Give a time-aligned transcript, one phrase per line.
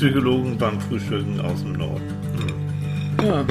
[0.00, 2.00] Psychologen beim Frühstücken aus dem Norden.
[3.18, 3.26] Hm.
[3.26, 3.40] Ja.
[3.40, 3.46] Ja.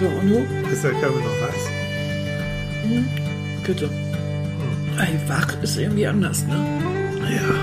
[0.00, 0.68] So, und du?
[0.72, 1.70] Ist der Körper noch heiß?
[3.64, 3.88] Bitte.
[4.98, 6.56] Ey, wach ist irgendwie anders, ne?
[7.30, 7.54] Ja.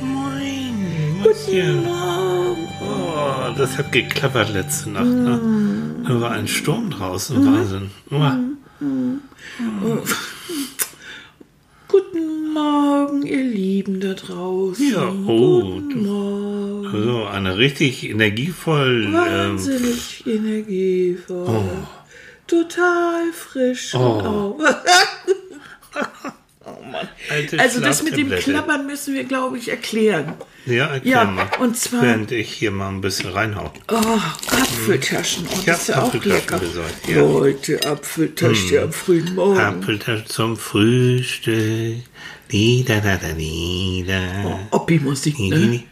[0.00, 1.84] Moin, Guten.
[1.84, 2.68] Morgen.
[2.80, 5.04] Oh, das hat geklappert letzte Nacht.
[5.04, 5.38] Ne?
[6.08, 7.36] Da war ein Sturm draußen.
[7.44, 7.90] Wahnsinn.
[8.10, 9.98] Oh.
[11.86, 14.90] Guten Morgen, ihr Lieben da draußen.
[14.90, 16.45] Ja, oh, Guten Morgen.
[16.92, 19.04] Also eine richtig energievoll.
[19.06, 21.64] Ähm, Wahnsinnig energievoll.
[22.46, 23.94] Total frisch.
[23.94, 23.98] Oh.
[23.98, 24.58] Und auch.
[27.30, 28.30] alte Also das mit dem.
[28.30, 30.34] Klappern müssen wir, glaube ich, erklären.
[30.66, 31.48] Ja, erklär Ja, mal.
[31.60, 33.72] und zwar- Während ich hier mal ein bisschen reinhau.
[33.90, 35.46] Oh, Apfeltaschen.
[35.48, 37.18] Oh, das ist ja auch Apfeltaschen besorgt, ja.
[37.20, 39.58] Leute, Apfeltaschen am frühen Morgen.
[39.58, 41.96] Apfeltasche zum Frühstück.
[42.50, 44.60] Die, da, da, da, die, da.
[44.70, 45.82] Oppi-Musik, ne?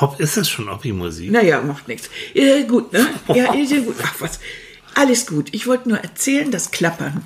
[0.00, 1.30] Ob, ist das schon Oppi-Musik?
[1.30, 2.08] Naja, macht nichts.
[2.32, 3.06] Ja, gut, ne?
[3.34, 3.96] Ja, ist ja gut.
[4.02, 4.40] Ach was.
[4.94, 5.48] Alles gut.
[5.52, 7.22] Ich wollte nur erzählen, das Klappern.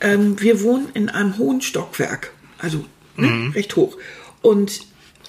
[0.00, 2.32] Ähm, wir wohnen in einem hohen Stockwerk.
[2.58, 2.84] Also
[3.16, 3.26] ne?
[3.26, 3.52] Mhm.
[3.52, 3.98] recht hoch.
[4.40, 4.80] Und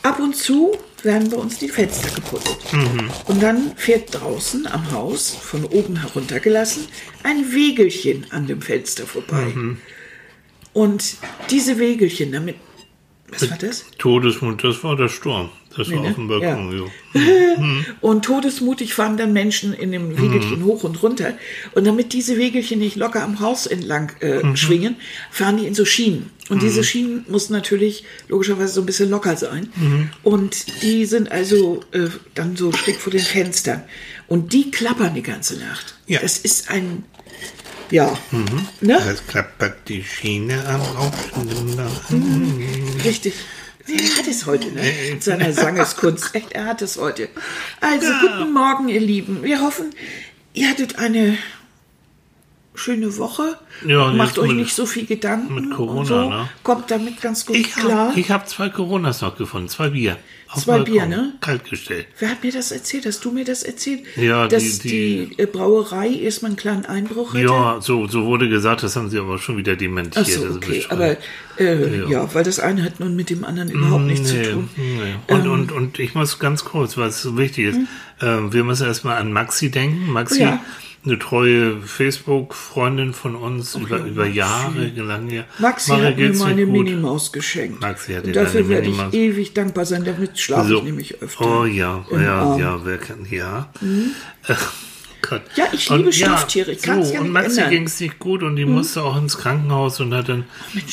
[0.03, 2.73] ab und zu werden bei uns die Fenster geputzelt.
[2.73, 3.09] Mhm.
[3.25, 6.85] Und dann fährt draußen am Haus, von oben heruntergelassen,
[7.23, 9.51] ein Wegelchen an dem Fenster vorbei.
[9.53, 9.77] Mhm.
[10.73, 11.17] Und
[11.49, 12.55] diese Wegelchen, damit.
[13.29, 13.85] Was war das?
[13.97, 15.49] Todesmund, das war der Sturm.
[15.77, 16.09] Das war ne?
[16.09, 16.91] auf dem Balkon.
[17.13, 17.93] Ja.
[18.01, 21.33] Und todesmutig fahren dann Menschen in dem Wegelchen hoch und runter.
[21.73, 24.95] Und damit diese Wegelchen nicht locker am Haus entlang äh, schwingen,
[25.31, 26.29] fahren die in so Schienen.
[26.49, 29.69] Und diese Schienen mussten natürlich logischerweise so ein bisschen locker sein.
[30.23, 33.83] Und die sind also äh, dann so schräg vor den Fenstern.
[34.27, 35.95] Und die klappern die ganze Nacht.
[36.07, 36.19] Ja.
[36.19, 37.03] Das ist ein,
[37.91, 38.17] ja,
[38.81, 38.99] ne?
[39.05, 43.05] Das klappert die Schiene am rauschenden Bach.
[43.05, 43.33] Richtig.
[43.87, 44.81] Er hat es heute, ne?
[45.11, 46.33] Mit seiner Sangeskunst.
[46.33, 47.27] Echt, er hat es heute.
[47.81, 49.43] Also, guten Morgen, ihr Lieben.
[49.43, 49.89] Wir hoffen,
[50.53, 51.37] ihr hattet eine
[52.75, 53.57] schöne Woche.
[53.85, 55.53] Ja, Macht euch mit- nicht so viel Gedanken.
[55.53, 56.29] mit Corona, so.
[56.29, 56.49] ne?
[56.63, 58.09] Kommt damit ganz gut Ich klar.
[58.15, 60.17] habe hab zwei Coronas noch gefunden, zwei Bier.
[60.59, 61.33] Zwei Bier, ne?
[61.41, 62.05] Kaltgestellt.
[62.19, 63.05] Wer hat mir das erzählt?
[63.05, 64.01] Hast du mir das erzählt?
[64.15, 67.43] Ja, Dass die- die, äh, Brauerei erstmal einen kleinen Einbruch hatte?
[67.43, 70.25] Ja, so, so wurde gesagt, das haben sie aber schon wieder dementiert.
[70.25, 70.85] Ach so, okay.
[70.89, 71.17] Aber
[71.57, 72.07] äh, Ja.
[72.09, 72.33] ja.
[72.35, 74.69] weil das eine hat nun mit dem anderen überhaupt nichts Nee, zu tun.
[74.77, 75.15] nee.
[75.33, 75.51] Und, Ähm.
[75.51, 77.79] und, und ich muss ganz kurz, was so wichtig ist,
[78.21, 80.11] ähm, wir müssen erstmal an Maxi denken.
[80.11, 80.61] Maxi, Oh Ja.
[81.05, 85.29] Eine treue Facebook-Freundin von uns über, über Jahre lang.
[85.29, 85.43] Ja.
[85.59, 86.65] Maxi Mara, hat mir meine?
[86.65, 87.81] Minimaus geschenkt.
[87.81, 90.05] Maxi hat dir dafür werde ich ewig dankbar sein.
[90.05, 90.77] Damit schlafe So.
[90.77, 91.61] ich nämlich öfter.
[91.61, 92.59] Oh ja, im ja, Arm.
[92.59, 93.69] ja, wer kann, ja.
[94.47, 94.73] Ach,
[95.27, 95.41] Gott.
[95.55, 97.65] Ja, ich liebe Stofftiere, ich kann's ja und nicht Maxi ändern.
[97.67, 97.69] Mhm.
[97.71, 100.43] ging es nicht gut und die musste auch ins Krankenhaus und hat dann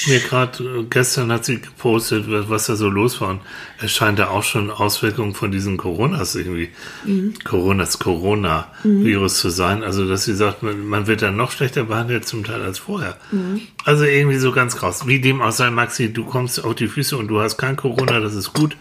[0.06, 3.30] mir gerade, gestern hat sie gepostet, was da so los war.
[3.30, 3.40] Und
[3.82, 6.68] es scheint da auch schon Auswirkungen von diesen Coronas irgendwie,
[7.04, 7.34] Mhm.
[7.44, 9.82] Coronas, Corona-Virus zu sein.
[9.82, 13.16] Also, dass sie sagt, man, man wird dann noch schlechter behandelt zum Teil als vorher.
[13.32, 13.62] Mhm.
[13.84, 15.06] Also irgendwie so ganz krass.
[15.06, 18.20] Wie dem auch sei, Maxi, du kommst auf die Füße und du hast kein Corona,
[18.20, 18.76] das ist gut.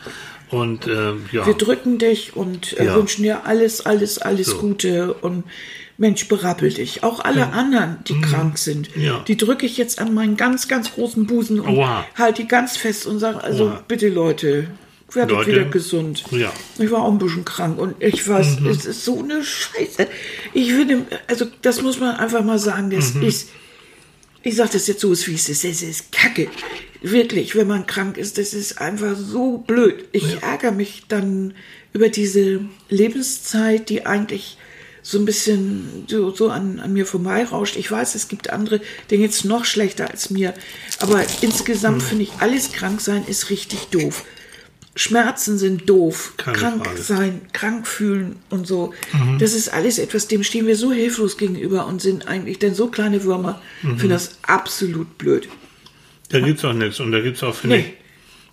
[0.51, 1.45] Und ähm, ja.
[1.45, 2.95] Wir drücken dich und äh, Ja.
[2.95, 4.57] wünschen dir alles, alles, alles So.
[4.57, 5.43] Gute und
[5.97, 7.03] Mensch, berappel dich.
[7.03, 9.01] Auch alle anderen, die krank sind, Mhm.
[9.03, 9.23] Ja.
[9.27, 12.05] die drücke ich jetzt an meinen ganz, ganz großen Busen und Oha.
[12.15, 13.83] halte die ganz fest und sage, also Oha.
[13.87, 14.67] bitte Leute,
[15.11, 15.51] werdet Leute.
[15.51, 16.23] wieder gesund.
[16.31, 16.51] Ja.
[16.77, 16.85] Mhm.
[16.85, 20.07] Ich war auch ein bisschen krank und ich weiß, es ist so eine Scheiße.
[20.53, 23.23] Ich finde, also das muss man einfach mal sagen, das Mhm.
[23.23, 23.49] ist,
[24.43, 26.49] ich sage das jetzt so, wie es ist, es ist kacke.
[27.01, 30.05] Wirklich, wenn man krank ist, das ist einfach so blöd.
[30.11, 31.53] Ich ärgere mich dann
[31.93, 34.57] über diese Lebenszeit, die eigentlich
[35.01, 37.77] so ein bisschen so, so an, an mir vorbeirauscht.
[37.77, 40.53] Ich weiß, es gibt andere, denen geht's noch schlechter als mir.
[40.99, 44.25] Aber insgesamt finde ich, alles krank sein ist richtig doof.
[44.99, 46.33] Schmerzen sind doof.
[46.35, 47.01] Keine krank Frage.
[47.01, 48.93] sein, krank fühlen und so.
[49.39, 52.87] Das ist alles etwas, dem stehen wir so hilflos gegenüber und sind eigentlich denn so
[52.87, 53.61] kleine Würmer.
[53.81, 55.47] Finde das absolut blöd.
[56.29, 56.99] Da gibt's auch nichts.
[56.99, 57.81] Und da gibt's auch, finde Nee.
[57.83, 57.93] ich,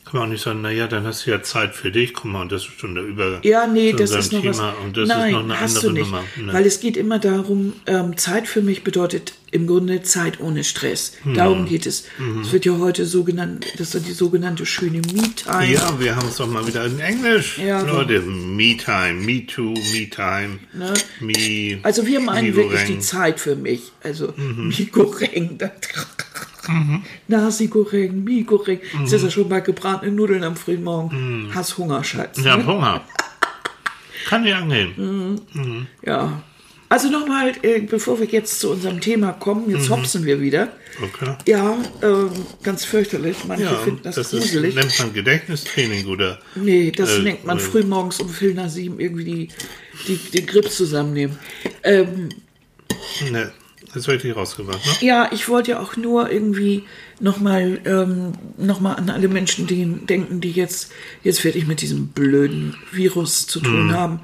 [0.06, 2.14] kann man auch nicht sagen, naja, dann hast du ja Zeit für dich.
[2.14, 3.40] Guck mal, und das ist schon der Übergang.
[3.42, 4.74] Ja, nee, das ist noch Thema.
[4.78, 4.84] was.
[4.84, 6.04] Und das Nein, ist noch eine hast andere du nicht.
[6.06, 6.24] Nummer.
[6.36, 6.52] Ne.
[6.52, 11.12] Weil es geht immer darum, ähm, Zeit für mich bedeutet im Grunde Zeit ohne Stress.
[11.34, 12.04] Darum geht es.
[12.42, 15.72] Es wird ja heute so genannt, das ist die sogenannte schöne Me-Time.
[15.72, 17.58] ja, wir haben es doch mal wieder in Englisch.
[17.58, 17.80] Ja.
[17.82, 20.92] Leute, Me-Time, Me-Too, Me-Time, Ne?
[21.20, 21.78] Me...
[21.82, 23.92] Also wir meinen wirklich die Zeit für mich.
[24.02, 24.68] Also Mhm.
[24.68, 25.58] Migoreng.
[26.66, 28.80] Das- Nasi-Goreng, Migoreng.
[29.02, 31.50] Das ist ja schon bei gebratenen Nudeln am frühen Morgen.
[31.54, 32.38] Hast Hunger, Schatz.
[32.38, 32.44] Mhm.
[32.44, 32.66] Ja, ne?
[32.66, 33.00] Hunger.
[34.28, 35.40] Kann ich angehen.
[36.04, 36.42] Ja.
[36.88, 40.68] Also nochmal, äh, bevor wir jetzt zu unserem Thema kommen, jetzt hopsen wir wieder.
[41.02, 41.34] Okay.
[41.46, 42.30] Ja, ähm,
[42.62, 43.38] ganz fürchterlich.
[43.46, 44.76] Manche Ja, finden das, das ist, gruselig.
[44.76, 49.00] nennt man Gedächtnistraining oder nee, das äh, nennt man äh, frühmorgens um Viertel nach sieben
[49.00, 49.48] irgendwie die,
[50.06, 51.36] die, den Grip zusammennehmen.
[51.82, 52.28] Ähm,
[53.32, 53.52] ne,
[53.96, 54.92] das habe ich nicht rausgebracht, ne?
[55.06, 56.84] Ja, ich wollte ja auch nur irgendwie
[57.18, 60.92] nochmal ähm, noch mal an alle Menschen die, denken, die jetzt,
[61.24, 64.20] jetzt fertig mit diesem blöden Virus zu tun haben.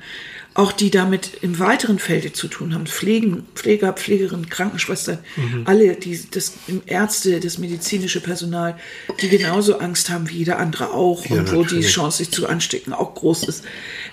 [0.55, 2.87] Auch die damit im weiteren Felde zu tun haben.
[2.87, 5.19] Pflegen, Pfleger, Pflegerinnen, Krankenschwestern,
[5.65, 6.55] alle, die, das
[6.87, 8.77] Ärzte, das medizinische Personal,
[9.21, 11.89] die genauso Angst haben wie jeder andere auch Ja, und wo die natürlich.
[11.89, 13.65] Chance, sich zu anstecken, auch groß ist.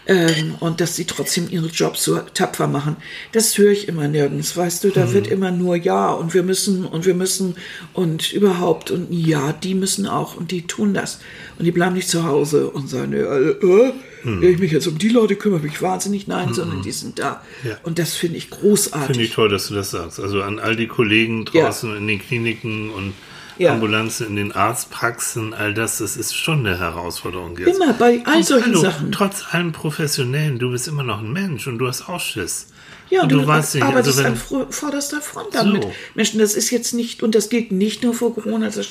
[0.08, 2.96] Ähm, und dass sie trotzdem ihre Jobs so tapfer machen.
[3.32, 6.86] Das höre ich immer nirgends, weißt du, da wird immer nur ja und wir müssen
[6.86, 7.56] und wir müssen
[7.94, 11.20] und überhaupt und ja, die müssen auch und die tun das.
[11.60, 14.98] Und die bleiben nicht zu Hause und sagen, äh, äh, will ich mich jetzt um
[14.98, 17.44] die Leute kümmere mich wahnsinnig, nein, sondern die sind da.
[17.64, 17.78] Ja.
[17.84, 19.08] Und das finde ich großartig.
[19.08, 20.20] Finde ich toll, dass du das sagst.
[20.22, 21.66] Also an all die Kollegen Ja.
[21.66, 23.14] draußen in den Kliniken und
[23.58, 23.74] Ja.
[23.74, 27.76] Ambulanzen, in den Arztpraxen, all das, das ist schon eine Herausforderung jetzt.
[27.76, 29.12] Immer bei all Und solchen hallo, Sachen.
[29.12, 32.68] Trotz allem Professionellen, du bist immer noch ein Mensch und du hast auch Schiss.
[33.10, 35.84] Ja, und du, weißt nicht, arbeitest also wenn, an fro- vorderster Front damit.
[35.84, 35.92] So.
[36.16, 38.88] Menschen, das ist jetzt nicht, und das gilt nicht nur für Corona, das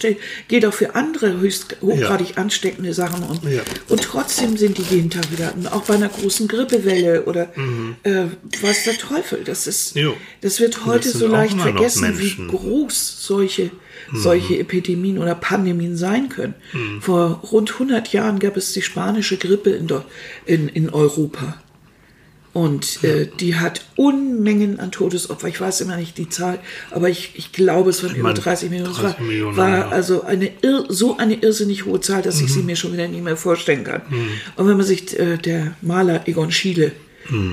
[0.48, 3.22] gilt auch für andere höchst hochgradig ansteckende Sachen.
[3.22, 3.60] Und, Ja.
[3.88, 7.50] und trotzdem sind die jeden Tag wieder, auch bei einer großen Grippewelle oder
[8.02, 8.24] äh,
[8.62, 9.42] was der Teufel.
[9.44, 10.02] Das ist, Mhm.
[10.02, 10.14] Jo.
[10.40, 12.34] das wird heute sind so leicht vergessen, wie.
[12.42, 12.48] Mhm.
[12.48, 13.70] groß solche,
[14.12, 16.54] solche Epidemien oder Pandemien sein können.
[17.00, 19.88] Vor rund 100 Jahren gab es die spanische Grippe in,
[20.46, 21.60] in, in Europa.
[22.58, 25.46] Und äh, die hat Unmengen an Todesopfer.
[25.46, 26.58] Ich weiß immer nicht die Zahl,
[26.90, 28.90] aber ich, ich glaube, es waren über meine, 30 Millionen.
[28.90, 29.88] Es 30 war, Millionen, war ja.
[29.90, 33.22] also eine ir so eine irrsinnig hohe Zahl, dass ich sie mir schon wieder nicht
[33.22, 34.02] mehr vorstellen kann.
[34.56, 36.90] Und wenn man sich, äh, der Maler Egon Schiele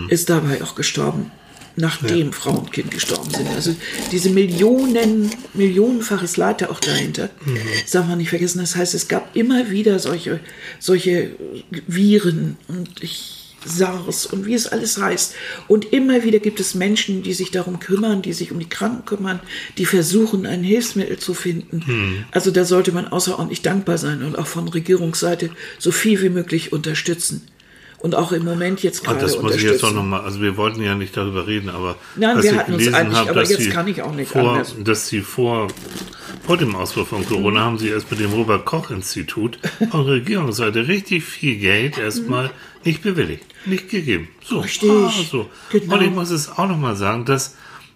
[0.09, 1.29] ist dabei auch gestorben,
[1.75, 3.47] nachdem Frau und Kind gestorben sind.
[3.49, 3.75] Also
[4.11, 7.29] diese Millionen, millionenfaches Leid auch dahinter,
[7.81, 8.57] das darf man nicht vergessen.
[8.57, 10.39] Das heißt, es gab immer wieder solche,
[10.79, 11.35] solche
[11.87, 15.35] Viren und ich SARS und wie es alles heißt.
[15.67, 19.05] Und immer wieder gibt es Menschen, die sich darum kümmern, die sich um die Kranken
[19.05, 19.39] kümmern,
[19.77, 22.25] die versuchen, ein Hilfsmittel zu finden.
[22.31, 26.71] Also da sollte man außerordentlich dankbar sein und auch von Regierungsseite so viel wie möglich
[26.73, 27.47] unterstützen.
[28.05, 30.57] Und auch im Moment jetzt Ah, gerade das muss ich jetzt auch nochmal, also wir
[30.57, 33.63] wollten ja nicht darüber reden, aber Nein, wir hatten uns einig, habe, aber dass jetzt
[33.63, 34.75] sie kann ich auch nicht vor, anders.
[34.79, 35.69] Dass sie vor,
[36.45, 37.63] vor dem Ausbruch von Corona Mhm.
[37.65, 39.57] haben sie erst mit dem Robert-Koch-Institut
[39.89, 42.51] von Regierungsseite richtig viel Geld erstmal
[42.83, 44.27] nicht bewilligt, nicht gegeben.
[44.43, 44.61] So, Mhm.
[44.61, 45.49] Richtig, ah, so.
[45.71, 45.95] genau.
[45.95, 47.55] Und ich muss es auch nochmal sagen, dass,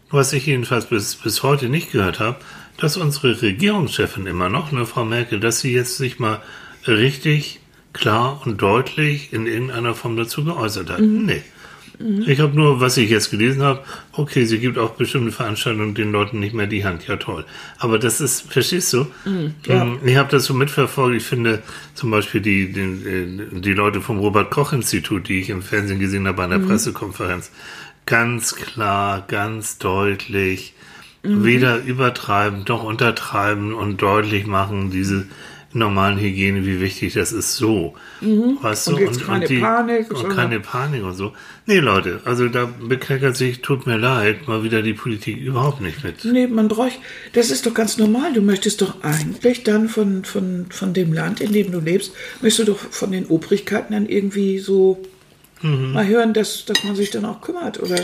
[0.10, 2.38] was ich jedenfalls bis, bis heute nicht gehört habe,
[2.80, 6.42] dass unsere Regierungschefin immer noch, ne, Frau Merkel, dass sie jetzt sich mal
[6.88, 7.59] richtig
[7.94, 11.02] klar und deutlich in irgendeiner Form dazu geäußert hat.
[11.02, 11.26] Mhm.
[11.26, 11.42] Nee.
[12.28, 13.82] Ich habe nur, was ich jetzt gelesen habe,
[14.14, 17.06] okay, sie gibt auch bestimmte Veranstaltungen den Leuten nicht mehr die Hand.
[17.08, 17.44] Ja, toll.
[17.78, 19.08] Aber das ist, verstehst du?
[19.66, 19.82] ja.
[19.82, 21.18] Ähm, Ich habe das so mitverfolgt.
[21.18, 21.62] Ich finde
[21.96, 26.44] zum Beispiel die, die, die Leute vom Robert-Koch-Institut, die ich im Fernsehen gesehen habe bei
[26.46, 27.52] einer Pressekonferenz,
[28.06, 30.74] ganz klar, ganz deutlich,
[31.22, 35.28] weder übertreiben noch untertreiben und deutlich machen, diese
[35.72, 37.94] normalen Hygiene, wie wichtig das ist, so.
[38.22, 38.96] Weißt du?
[38.96, 41.34] Und jetzt keine Panik, Und keine Panik und so.
[41.68, 46.04] Nee, Leute, also da bekleckert sich, tut mir leid, mal wieder die Politik überhaupt nicht
[46.04, 46.26] mit.
[46.26, 47.00] Nee, man braucht,
[47.34, 48.34] das ist doch ganz normal.
[48.34, 52.68] Du möchtest doch eigentlich dann von, von, von dem Land, in dem du lebst, möchtest
[52.68, 55.02] du doch von den Obrigkeiten dann irgendwie so
[55.62, 55.92] Mhm.
[55.92, 57.98] mal hören, dass, dass man sich dann auch kümmert oder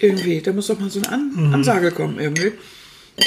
[0.00, 0.42] irgendwie.
[0.42, 1.54] Da muss doch mal so eine An Mhm.
[1.54, 2.52] Ansage kommen irgendwie.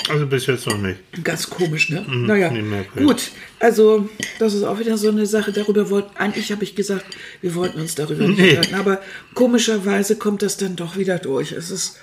[0.10, 1.00] Also bis jetzt noch nicht.
[1.24, 2.06] Ganz komisch, ne?
[2.08, 3.08] naja, nee, merkwürdig.
[3.08, 3.32] gut.
[3.60, 4.10] Also,
[4.40, 5.52] das ist auch wieder so eine Sache.
[5.52, 7.06] Darüber wollten, eigentlich habe ich gesagt,
[7.42, 8.50] wir wollten uns darüber nicht Nee.
[8.58, 8.76] unterhalten.
[8.76, 9.02] Aber
[9.34, 11.52] komischerweise kommt das dann doch wieder durch.
[11.52, 11.98] Es ist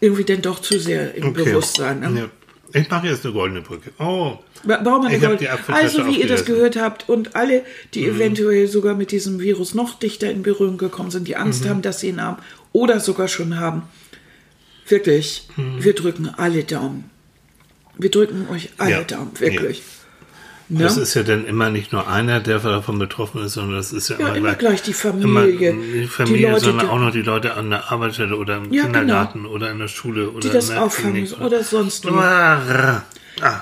[0.00, 1.44] irgendwie dann doch zu sehr im Okay.
[1.44, 2.00] Bewusstsein.
[2.00, 2.20] Ne?
[2.20, 2.28] Ja.
[2.80, 3.90] Ich mache jetzt eine goldene Brücke.
[3.98, 7.36] Oh, wir eine Ich hab Gold- die Apfeltasche Also, wie ihr das gehört habt und
[7.36, 7.62] alle,
[7.94, 11.80] die eventuell sogar mit diesem Virus noch dichter in Berührung gekommen sind, die Angst haben,
[11.82, 12.38] dass sie ihn haben
[12.72, 13.82] oder sogar schon haben,
[14.88, 17.10] wirklich, wir drücken alle Daumen.
[17.98, 19.02] Wir drücken euch alle Ja.
[19.04, 19.82] Daumen, wirklich.
[20.68, 21.02] das Ne?
[21.02, 24.18] ist ja dann immer nicht nur einer, der davon betroffen ist, sondern das ist ja,
[24.18, 24.98] Ja, immer gleich die immer
[25.40, 25.72] Familie.
[25.72, 28.82] die Familie, Leute, sondern die- auch noch die Leute an der Arbeitsstelle oder im Ja,
[28.84, 32.10] Kindergarten oder in der Schule oder die das auffangen müssen oder sonst wie.
[32.10, 33.02] Ah,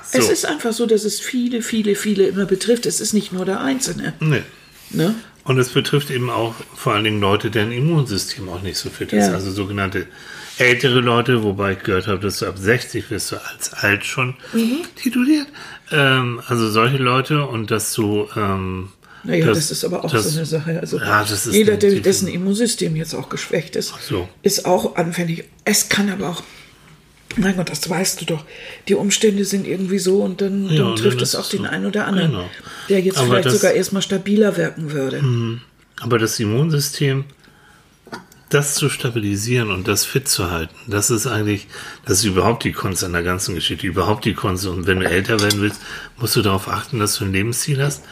[0.04, 0.18] so.
[0.18, 2.86] Es ist einfach so, dass es viele, viele, viele immer betrifft.
[2.86, 4.14] Es ist nicht nur der Einzelne.
[4.20, 4.42] nee.
[4.90, 5.14] Ne?
[5.44, 9.12] Und es betrifft eben auch vor allen Dingen Leute, deren Immunsystem auch nicht so fit
[9.12, 9.26] ist.
[9.28, 9.34] Ja.
[9.34, 10.06] Also sogenannte
[10.58, 14.34] ältere Leute, wobei ich gehört habe, dass du ab 60 wirst du als alt schon
[14.52, 14.78] Mhm.
[14.96, 15.46] tituliert.
[15.90, 18.90] Ähm, also solche Leute und dass du ähm,
[19.26, 20.78] Naja, das, Das- ist aber auch das- so eine Sache.
[20.80, 24.28] Also Ja, jeder, der, dessen Immunsystem jetzt auch geschwächt ist, so.
[24.42, 25.44] ist auch anfällig.
[25.64, 26.42] Es kann aber auch,
[27.36, 28.44] mein Gott, das weißt du doch,
[28.86, 31.68] die Umstände sind irgendwie so und dann, Ja, dann trifft es auch den so.
[31.68, 32.50] einen oder anderen, Genau.
[32.90, 35.22] der jetzt Aber vielleicht das- sogar erstmal stabiler wirken würde.
[36.02, 37.24] Aber das Immunsystem,
[38.54, 41.66] das zu stabilisieren und das fit zu halten, das ist eigentlich,
[42.06, 44.66] das ist überhaupt die Kunst an der ganzen Geschichte, überhaupt die Kunst.
[44.66, 45.82] Und wenn du älter werden willst,
[46.18, 48.04] musst du darauf achten, dass du ein Lebensstil hast,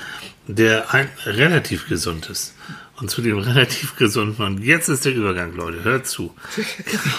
[0.49, 2.54] der ein, relativ gesund ist.
[3.00, 6.34] Und zu dem relativ gesunden, und jetzt ist der Übergang, Leute, hört zu.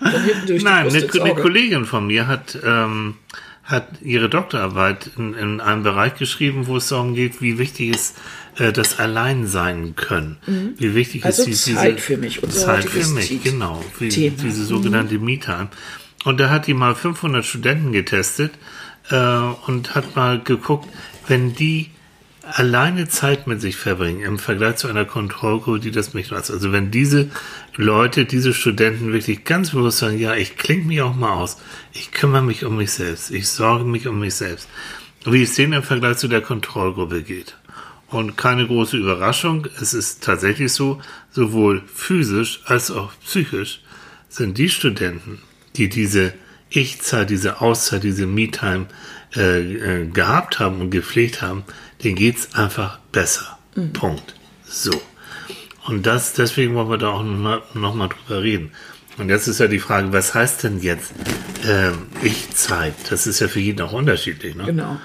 [0.00, 1.34] Nein, eine, eine.
[1.34, 3.16] Kollegin von mir hat, ähm,
[3.64, 8.16] hat ihre Doktorarbeit in, in einem Bereich geschrieben, wo es darum geht, wie wichtig ist
[8.58, 10.36] äh, das Alleinsein können.
[10.76, 13.82] Wie wichtig Also ist die, Zeit für mich, unser Zeit für mich, Ti- genau.
[13.98, 14.36] Wie, Thema.
[14.36, 14.46] Mhm.
[14.46, 15.68] Diese sogenannte Me-Time.
[16.24, 18.52] Und da hat die mal 500 Studenten getestet
[19.10, 19.16] äh,
[19.66, 20.88] und hat mal geguckt,
[21.26, 21.90] wenn die
[22.46, 26.50] alleine Zeit mit sich verbringen im Vergleich zu einer Kontrollgruppe, die das nicht macht.
[26.50, 27.30] Also wenn diese
[27.76, 31.58] Leute, diese Studenten wirklich ganz bewusst sagen, ja, ich klinge mich auch mal aus,
[31.92, 34.68] ich kümmere mich um mich selbst, ich sorge mich um mich selbst,
[35.24, 37.56] wie es denen im Vergleich zu der Kontrollgruppe geht.
[38.08, 43.80] Und keine große Überraschung, es ist tatsächlich so, sowohl physisch als auch psychisch
[44.28, 45.40] sind die Studenten,
[45.76, 46.34] die diese
[46.70, 48.86] Ich-Zeit, diese Auszeit, diese Me-Time
[49.36, 51.64] äh, äh, gehabt haben und gepflegt haben,
[52.04, 53.58] denen geht's einfach besser.
[53.92, 54.34] Punkt.
[54.64, 54.92] So.
[55.86, 58.70] Und das, deswegen wollen wir da auch nochmal noch mal drüber reden.
[59.16, 61.12] Und jetzt ist ja die Frage, was heißt denn jetzt
[61.68, 62.94] ähm, Ich-Zeit?
[63.10, 64.54] Das ist ja für jeden auch unterschiedlich.
[64.56, 64.64] Ne?
[64.64, 64.98] Genau.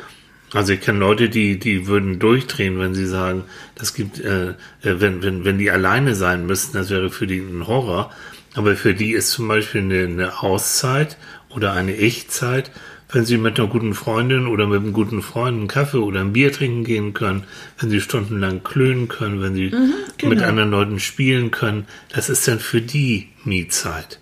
[0.53, 3.44] Also ich kenne Leute, die, die würden durchdrehen, wenn sie sagen,
[3.75, 7.39] das gibt, äh, äh, wenn, wenn, wenn die alleine sein müssten, das wäre für die
[7.39, 8.12] ein Horror.
[8.56, 11.18] Aber für die ist zum Beispiel eine, eine Auszeit
[11.50, 12.72] oder eine Ich-Zeit,
[13.12, 16.34] wenn sie mit einer guten Freundin oder mit einem guten Freund einen Kaffee oder ein
[16.34, 17.44] Bier trinken gehen können,
[17.80, 20.30] wenn sie stundenlang klönen können, wenn sie genau.
[20.30, 24.20] mit anderen Leuten spielen können, das ist dann für die Nie-Zeit.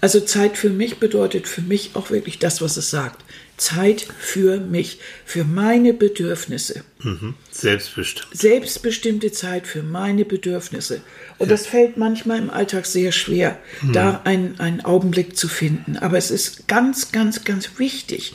[0.00, 3.24] Also Zeit für mich bedeutet für mich auch wirklich das, was es sagt.
[3.58, 6.84] Zeit für mich, für meine Bedürfnisse.
[7.02, 7.34] Mhm.
[7.50, 8.28] Selbstbestimmt.
[8.32, 11.02] Selbstbestimmte Zeit für meine Bedürfnisse.
[11.38, 13.58] Und das fällt manchmal im Alltag sehr schwer,
[13.92, 15.96] da einen, einen Augenblick zu finden.
[15.96, 18.34] Aber es ist ganz, ganz, ganz wichtig.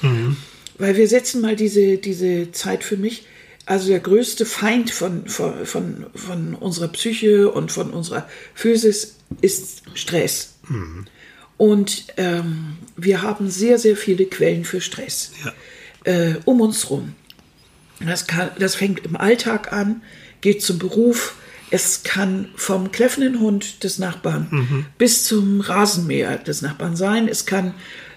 [0.77, 3.25] Weil wir setzen mal diese, diese Zeit für mich,
[3.65, 9.83] also der größte Feind von, von, von, von unserer Psyche und von unserer Physis ist
[9.93, 10.55] Stress.
[11.63, 15.53] Und ähm, wir haben sehr, sehr viele Quellen für Stress Ja.
[16.11, 17.15] äh, um uns rum.
[18.05, 20.01] Das, kann, das fängt im Alltag an,
[20.41, 21.35] geht zum Beruf.
[21.71, 27.29] Es kann vom kläffenden Hund des Nachbarn bis zum Rasenmäher des Nachbarn sein.
[27.29, 27.73] Es kann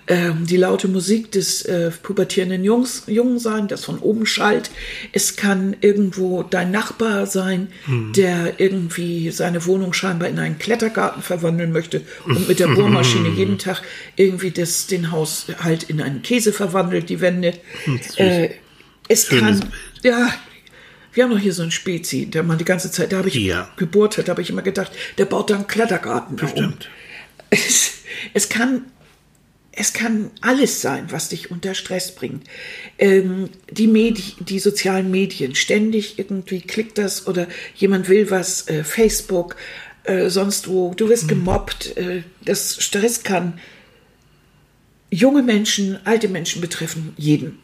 [0.09, 4.71] ähm, die laute Musik des äh, pubertierenden Jungs, Jungen sein, das von oben schallt.
[5.13, 7.69] Es kann irgendwo dein Nachbar sein,
[8.15, 13.59] der irgendwie seine Wohnung scheinbar in einen Klettergarten verwandeln möchte und mit der Bohrmaschine jeden
[13.59, 13.83] Tag
[14.17, 17.55] irgendwie das, den Haushalt in einen Käse verwandelt, die Wände.
[18.17, 18.51] Äh,
[19.09, 19.73] es Schönes kann,
[20.03, 20.33] ja,
[21.13, 23.35] wir haben noch hier so einen Spezi, der man die ganze Zeit, da habe ich
[23.37, 23.69] Ja.
[23.77, 26.53] gebohrt hat, da habe ich immer gedacht, der baut da einen Klettergarten da um.
[26.53, 26.89] Bestimmt.
[27.49, 27.93] Es,
[28.35, 28.83] es kann
[29.79, 32.47] es kann alles sein, was dich unter Stress bringt.
[32.99, 38.85] Ähm, die, Medi die sozialen Medien, ständig irgendwie klickt das oder jemand will was, äh,
[38.85, 39.57] Facebook,
[40.05, 41.97] äh, sonst wo, du wirst gemobbt.
[41.99, 43.61] Äh, das Stress kann
[45.11, 47.59] junge Menschen, alte Menschen betreffen, jeden.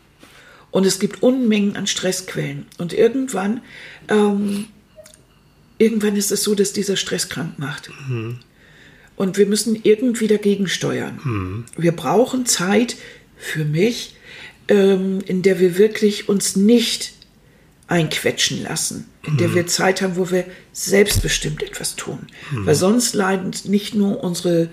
[0.71, 2.67] Und es gibt Unmengen an Stressquellen.
[2.77, 3.63] Und irgendwann,
[4.09, 4.67] ähm,
[5.79, 7.91] irgendwann ist es so, dass dieser Stress krank macht.
[9.17, 11.65] Und wir müssen irgendwie dagegen steuern.
[11.77, 12.97] Wir brauchen Zeit
[13.37, 14.17] für mich,
[14.69, 17.13] ähm, in der wir wirklich uns nicht
[17.89, 22.21] einquetschen lassen, in der wir Zeit haben, wo wir selbstbestimmt etwas tun.
[22.65, 24.71] Weil sonst leiden nicht nur unsere,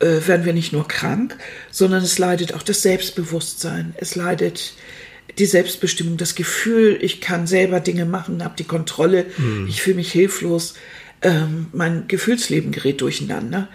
[0.00, 1.36] äh, werden wir nicht nur krank,
[1.70, 3.94] sondern es leidet auch das Selbstbewusstsein.
[3.98, 4.74] Es leidet
[5.38, 9.26] die Selbstbestimmung, das Gefühl, ich kann selber Dinge machen, habe die Kontrolle,
[9.68, 10.74] ich fühle mich hilflos,
[11.22, 13.68] ähm, mein Gefühlsleben gerät durcheinander.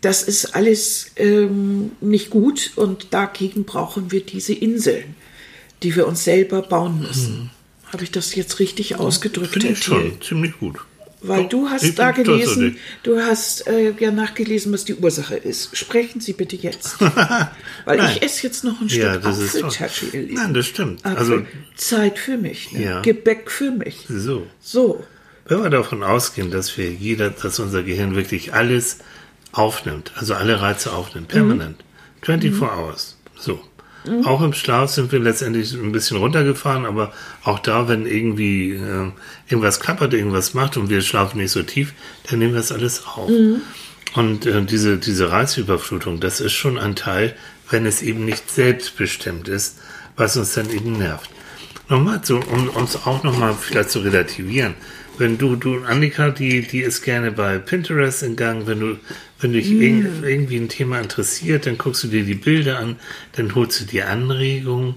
[0.00, 5.14] Das ist alles ähm, nicht gut und dagegen brauchen wir diese Inseln,
[5.82, 7.50] die wir uns selber bauen müssen.
[7.90, 9.94] Habe ich das jetzt richtig ausgedrückt, Finde Herr ich Thiel?
[9.94, 10.78] schon, ziemlich gut.
[11.26, 15.74] Weil Doch, du hast da gelesen, du hast äh, ja nachgelesen, was die Ursache ist.
[15.74, 17.00] Sprechen Sie bitte jetzt.
[17.86, 19.40] Weil ich esse jetzt noch ein Stück Ja, das.
[19.40, 20.34] Apfeltasche, ihr Lieben.
[20.34, 21.02] Nein, das stimmt.
[21.06, 21.18] Apfel.
[21.18, 22.72] Also, Zeit für mich.
[22.72, 22.84] Ne?
[22.84, 23.00] Ja.
[23.00, 24.04] Gebäck für mich.
[24.06, 24.46] so.
[24.60, 25.02] So.
[25.46, 28.98] Wenn wir davon ausgehen, dass wir jeder, dass unser Gehirn wirklich alles
[29.52, 31.84] aufnimmt, also alle Reize aufnimmt, permanent,
[32.22, 33.60] 24 Hours, so,
[34.06, 34.26] Mhm.
[34.26, 39.10] Auch im Schlaf sind wir letztendlich ein bisschen runtergefahren, aber auch da, wenn irgendwie äh,
[39.48, 41.94] irgendwas klappert, irgendwas macht und wir schlafen nicht so tief,
[42.28, 43.28] dann nehmen wir das alles auf.
[43.28, 43.62] Mhm.
[44.14, 47.34] Und äh, diese, diese Reizüberflutung, das ist schon ein Teil,
[47.70, 49.78] wenn es eben nicht selbstbestimmt ist,
[50.16, 51.30] was uns dann eben nervt.
[51.88, 54.74] Nochmal, so, um uns auch nochmal vielleicht zu relativieren.
[55.18, 58.96] Wenn du, du, Annika, die, die ist gerne bei Pinterest in Gang, wenn du,
[59.40, 60.24] wenn dich mm.
[60.24, 62.96] irgendwie ein Thema interessiert, dann guckst du dir die Bilder an,
[63.32, 64.96] dann holst du dir Anregungen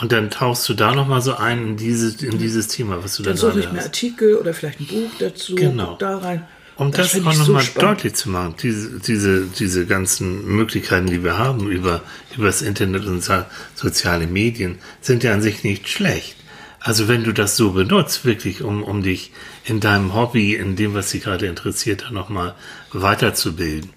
[0.00, 3.22] und dann tauchst du da nochmal so ein in dieses, in dieses Thema, was du
[3.22, 5.96] dann Dann suche ich mir Artikel oder vielleicht ein Buch dazu, genau.
[5.96, 6.46] da rein.
[6.76, 11.24] Um das, das auch nochmal so deutlich zu machen, diese, diese, diese ganzen Möglichkeiten, die
[11.24, 12.02] wir haben über,
[12.36, 13.28] über das Internet und
[13.74, 16.36] soziale Medien, sind ja an sich nicht schlecht.
[16.80, 19.32] Also wenn du das so benutzt, wirklich, um, um dich
[19.64, 22.54] in deinem Hobby, in dem, was dich gerade interessiert, nochmal
[22.92, 23.90] weiterzubilden.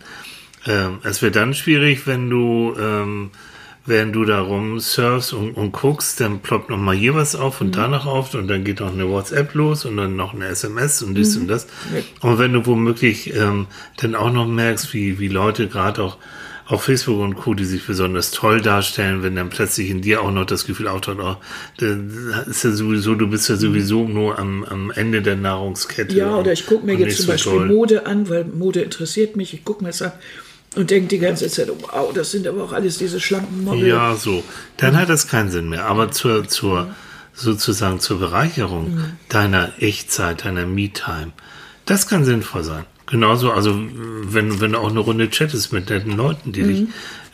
[0.65, 3.31] Ähm, es wird dann schwierig, wenn du ähm,
[3.85, 7.61] während du da rum surfst und, und guckst, dann ploppt noch mal hier was auf
[7.61, 7.71] und mhm.
[7.71, 11.01] da noch auf und dann geht noch eine WhatsApp los und dann noch eine SMS
[11.01, 11.43] und dies mhm.
[11.43, 11.67] und das.
[12.21, 16.17] Und wenn du womöglich ähm, dann auch noch merkst, wie, wie Leute gerade auch
[16.71, 20.31] auf Facebook und Co., die sich besonders toll darstellen, wenn dann plötzlich in dir auch
[20.31, 21.35] noch das Gefühl auftaucht, oh,
[22.49, 26.15] ist ja sowieso, du bist ja sowieso nur am, am Ende der Nahrungskette.
[26.15, 27.67] Ja, oder ich gucke mir jetzt zum Beispiel toll.
[27.67, 30.13] Mode an, weil Mode interessiert mich, ich gucke mir es an
[30.77, 33.87] und denkt die ganze Zeit, wow, das sind aber auch alles diese schlanken Model.
[33.87, 34.41] Ja, so.
[34.77, 35.87] Dann hat das keinen Sinn mehr.
[35.87, 36.95] Aber zur, zur,
[37.33, 39.05] sozusagen zur Bereicherung mhm.
[39.27, 41.33] deiner Echtzeit, deiner Me-Time,
[41.85, 42.85] das kann sinnvoll sein.
[43.11, 43.77] Genauso, also
[44.23, 46.67] wenn, wenn du auch eine Runde chattest mit netten Leuten, die mhm.
[46.67, 46.79] dich,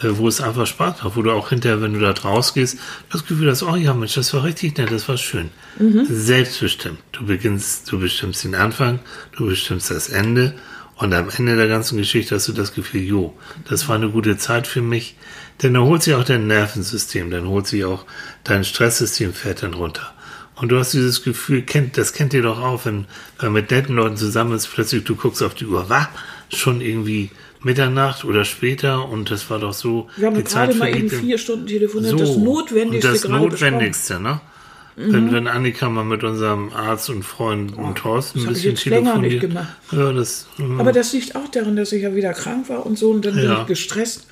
[0.04, 2.80] äh, wo es einfach Spaß macht, wo du auch hinterher, wenn du da rausgehst,
[3.12, 5.52] das Gefühl hast, oh ja, Mensch, das war richtig nett, das war schön.
[5.78, 6.08] Mhm.
[6.10, 6.98] Selbstbestimmt.
[7.12, 9.00] Du beginnst, du bestimmst den Anfang,
[9.38, 10.56] du bestimmst das Ende
[10.96, 13.38] und am Ende der ganzen Geschichte hast du das Gefühl, jo,
[13.70, 15.16] das war eine gute Zeit für mich.
[15.62, 18.06] Denn dann holt sich auch dein Nervensystem, dann holt sich auch
[18.44, 20.12] dein Stresssystem fährt dann runter.
[20.60, 23.06] Und du hast dieses Gefühl, kennt, das kennt ihr doch auch, wenn
[23.42, 26.10] man mit netten Leuten zusammen ist, plötzlich du guckst auf die Uhr, war
[26.50, 27.30] schon irgendwie
[27.62, 30.10] Mitternacht oder später und das war doch so.
[30.16, 33.08] Wir haben gerade mal eben vier Stunden telefoniert, so, das Notwendigste.
[33.08, 34.42] Und das Notwendigste, ne?
[34.96, 35.14] Mhm.
[35.14, 39.16] Wenn, wenn Annika mal mit unserem Arzt und Freund oh, Thorsten ein bisschen telefoniert.
[39.16, 39.76] Länger nicht gemacht.
[39.92, 40.80] Ja, das, mhm.
[40.80, 43.38] Aber das liegt auch daran, dass ich ja wieder krank war und so und dann
[43.38, 43.54] ja.
[43.54, 44.26] bin ich gestresst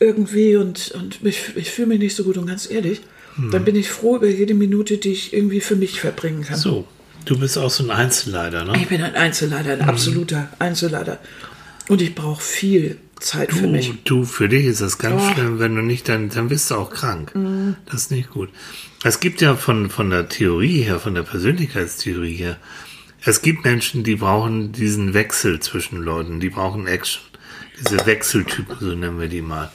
[0.00, 3.02] irgendwie und, und ich, ich fühle mich nicht so gut und ganz ehrlich,
[3.36, 6.56] dann bin ich froh über jede Minute, die ich irgendwie für mich verbringen kann.
[6.56, 6.86] So,
[7.24, 8.72] du bist auch so ein Einzelleiter, ne?
[8.76, 9.88] Ich bin ein Einzelleiter, ein mhm.
[9.88, 11.18] absoluter Einzelleiter.
[11.88, 13.92] Und ich brauche viel Zeit für mich.
[14.04, 15.32] Du, für dich ist das ganz oh.
[15.32, 17.34] schlimm, wenn du nicht, dann, dann bist du auch krank.
[17.34, 17.76] Mhm.
[17.86, 18.50] Das ist nicht gut.
[19.04, 22.56] Es gibt ja von, von der Theorie her, von der Persönlichkeitstheorie her,
[23.28, 27.22] es gibt Menschen, die brauchen diesen Wechsel zwischen Leuten, die brauchen Action.
[27.78, 29.70] Diese Wechseltypen, so nennen wir die mal.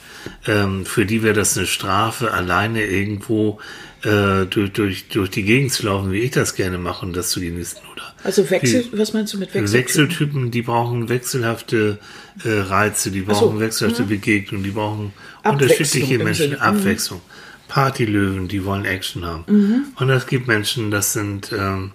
[0.46, 3.58] Ähm, für die wäre das eine Strafe, alleine irgendwo
[4.02, 7.30] äh, durch, durch, durch die Gegend zu laufen, wie ich das gerne mache und das
[7.30, 8.02] zu genießen, oder?
[8.24, 9.80] Also Wechsel, die, was meinst du mit Wechseltypen?
[9.80, 11.98] Wechseltypen, die brauchen wechselhafte
[12.44, 14.08] äh, Reize, die brauchen so, wechselhafte mh.
[14.08, 15.12] Begegnungen, die brauchen
[15.44, 17.18] unterschiedliche Menschen, Abwechslung.
[17.18, 17.32] Mhm.
[17.72, 19.44] Partylöwen, die wollen Action haben.
[19.46, 19.84] Mhm.
[19.96, 21.92] Und es gibt Menschen, das sind ähm,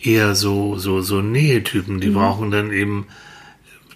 [0.00, 2.14] eher so, so, so Nähetypen, die mhm.
[2.14, 3.08] brauchen dann eben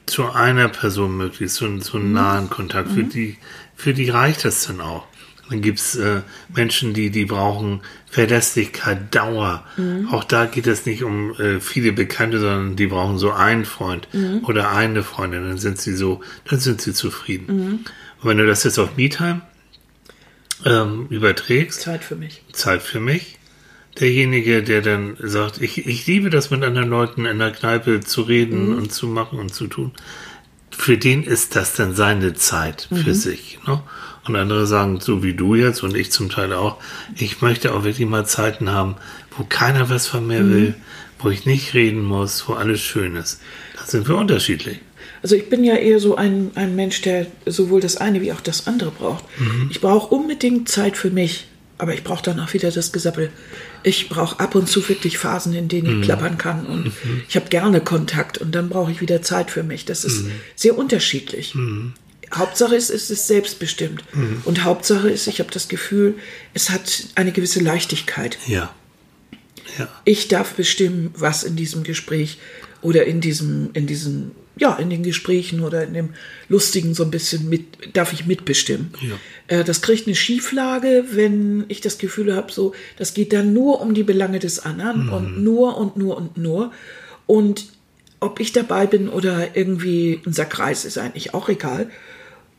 [0.07, 2.14] zu einer Person möglichst so, so einen mhm.
[2.14, 2.90] nahen Kontakt.
[2.90, 3.11] Für, mhm.
[3.11, 3.37] die,
[3.81, 5.07] für die reicht das dann auch.
[5.49, 6.21] Dann gibt's äh,
[6.55, 9.64] Menschen, die, die brauchen Verlässlichkeit, Dauer.
[9.77, 10.09] Mhm.
[10.12, 14.07] Auch da geht es nicht um äh, viele Bekannte, sondern die brauchen so einen Freund
[14.12, 14.45] mhm.
[14.45, 15.43] oder eine Freundin.
[15.43, 17.57] Dann sind sie so, dann sind sie zufrieden.
[17.57, 17.73] Mhm.
[18.21, 19.40] Und wenn du das jetzt auf MeTime
[20.64, 21.81] ähm, überträgst.
[21.81, 22.43] Zeit für mich.
[22.53, 23.38] Zeit für mich.
[23.99, 28.23] Derjenige, der dann sagt, ich, ich liebe das mit anderen Leuten in der Kneipe zu
[28.23, 28.77] reden mhm.
[28.77, 29.90] und zu machen und zu tun.
[30.81, 33.14] Für den ist das dann seine Zeit für mhm.
[33.14, 33.59] sich.
[33.66, 33.83] Ne?
[34.27, 36.79] Und andere sagen, so wie du jetzt und ich zum Teil auch,
[37.16, 38.97] ich möchte auch wirklich mal Zeiten haben,
[39.37, 40.55] wo keiner was von mir mhm.
[40.55, 40.75] will,
[41.19, 43.43] wo ich nicht reden muss, wo alles schön ist.
[43.77, 44.81] Da sind wir unterschiedlich.
[45.23, 48.40] Also ich bin ja eher so ein, ein Mensch, der sowohl das eine wie auch
[48.40, 49.25] das andere braucht.
[49.38, 49.69] Mhm.
[49.71, 51.47] Ich brauche unbedingt Zeit für mich,
[51.81, 53.31] aber ich brauche dann auch wieder das Gesappel.
[53.83, 56.03] Ich brauche ab und zu wirklich Phasen, in denen ich mhm.
[56.03, 57.23] klappern kann und mhm.
[57.29, 59.87] ich habe gerne Kontakt und dann brauche ich wieder Zeit für mich.
[59.87, 60.33] Das ist mhm.
[60.55, 61.55] sehr unterschiedlich.
[61.55, 61.95] Mhm.
[62.33, 64.05] Hauptsache ist, es ist selbstbestimmt.
[64.12, 64.43] Mhm.
[64.45, 66.16] Und Hauptsache ist, ich habe das Gefühl,
[66.55, 68.38] es hat eine gewisse Leichtigkeit.
[68.47, 68.73] Ja.
[69.79, 69.88] ja.
[70.05, 72.38] Ich darf bestimmen, was in diesem Gespräch
[72.83, 76.11] oder in diesem, in diesem ja, in den Gesprächen oder in dem
[76.49, 78.92] Lustigen so ein bisschen mit, darf ich mitbestimmen.
[79.01, 79.59] Ja.
[79.59, 83.81] Äh, das kriegt eine Schieflage, wenn ich das Gefühl habe, so, das geht dann nur
[83.81, 85.12] um die Belange des anderen mhm.
[85.12, 86.73] und nur und nur und nur.
[87.27, 87.68] Und
[88.20, 91.90] ob ich dabei bin oder irgendwie unser Kreis ist eigentlich auch egal.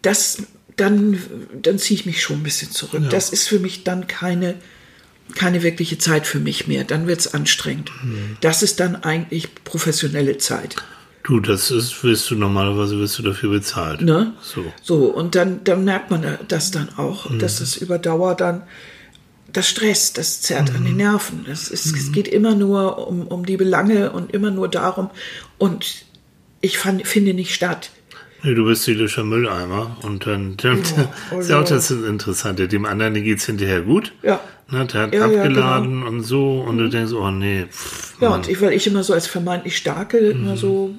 [0.02, 0.40] Das
[0.78, 1.22] dann,
[1.62, 3.04] dann ziehe ich mich schon ein bisschen zurück.
[3.12, 4.56] Das ist für mich dann keine,
[5.36, 6.84] keine wirkliche Zeit für mich mehr.
[6.84, 7.92] Dann wird es anstrengend.
[8.40, 10.78] Das ist dann eigentlich professionelle Zeit.
[11.24, 14.02] Du, das ist, wirst du normalerweise wirst du dafür bezahlt.
[14.02, 14.34] Ne?
[14.42, 14.66] So.
[14.82, 18.64] So, und dann, dann merkt man das dann auch, dass es über Dauer dann
[19.54, 21.46] das Stress, das zerrt an den Nerven.
[21.48, 25.10] Das ist, Es geht immer nur um, um die Belange und immer nur darum.
[25.58, 26.06] Und
[26.62, 27.92] ich fand, finde nicht statt.
[28.44, 30.82] Nee, du bist seelischer Mülleimer und dann, dann
[31.32, 31.76] oh ist ja auch ja.
[31.76, 32.68] das Interessante.
[32.68, 34.14] Dem anderen dem geht's hinterher gut.
[34.24, 34.40] Ja.
[34.70, 38.30] Ne, der hat Ja, ja, abgeladen und so und du denkst, oh nee, pff, Ja,
[38.30, 40.96] und ich, weil ich immer so als vermeintlich Starke immer so.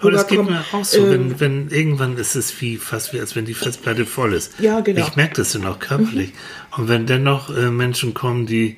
[0.00, 3.20] Aber das geht mir auch so, Ähm, wenn, wenn irgendwann ist es wie fast wie
[3.20, 4.52] als wenn die Festplatte voll ist.
[4.60, 5.06] Ja, genau.
[5.06, 6.32] Ich merke das dann auch körperlich.
[6.76, 8.76] Und wenn dennoch äh, Menschen kommen, die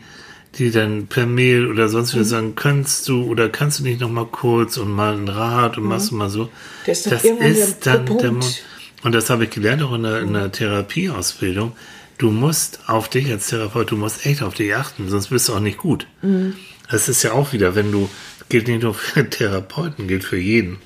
[0.59, 2.17] die dann per Mail oder sonst Mhm.
[2.19, 5.77] wieder sagen, kannst du oder kannst du nicht noch mal kurz und mal ein Rat
[5.77, 6.45] und machst du mal so.
[6.45, 6.49] Mhm.
[6.87, 8.33] Der ist dann das irgendwann ist der dann der.
[8.33, 8.63] Mund.
[9.03, 11.73] Und das habe ich gelernt auch in der, in der Therapieausbildung.
[12.19, 15.53] Du musst auf dich als Therapeut, du musst echt auf dich achten, sonst bist du
[15.55, 16.07] auch nicht gut.
[16.23, 16.55] Mhm.
[16.91, 18.09] Das ist ja auch wieder, wenn du,
[18.49, 20.79] gilt nicht nur für Therapeuten, gilt für jeden.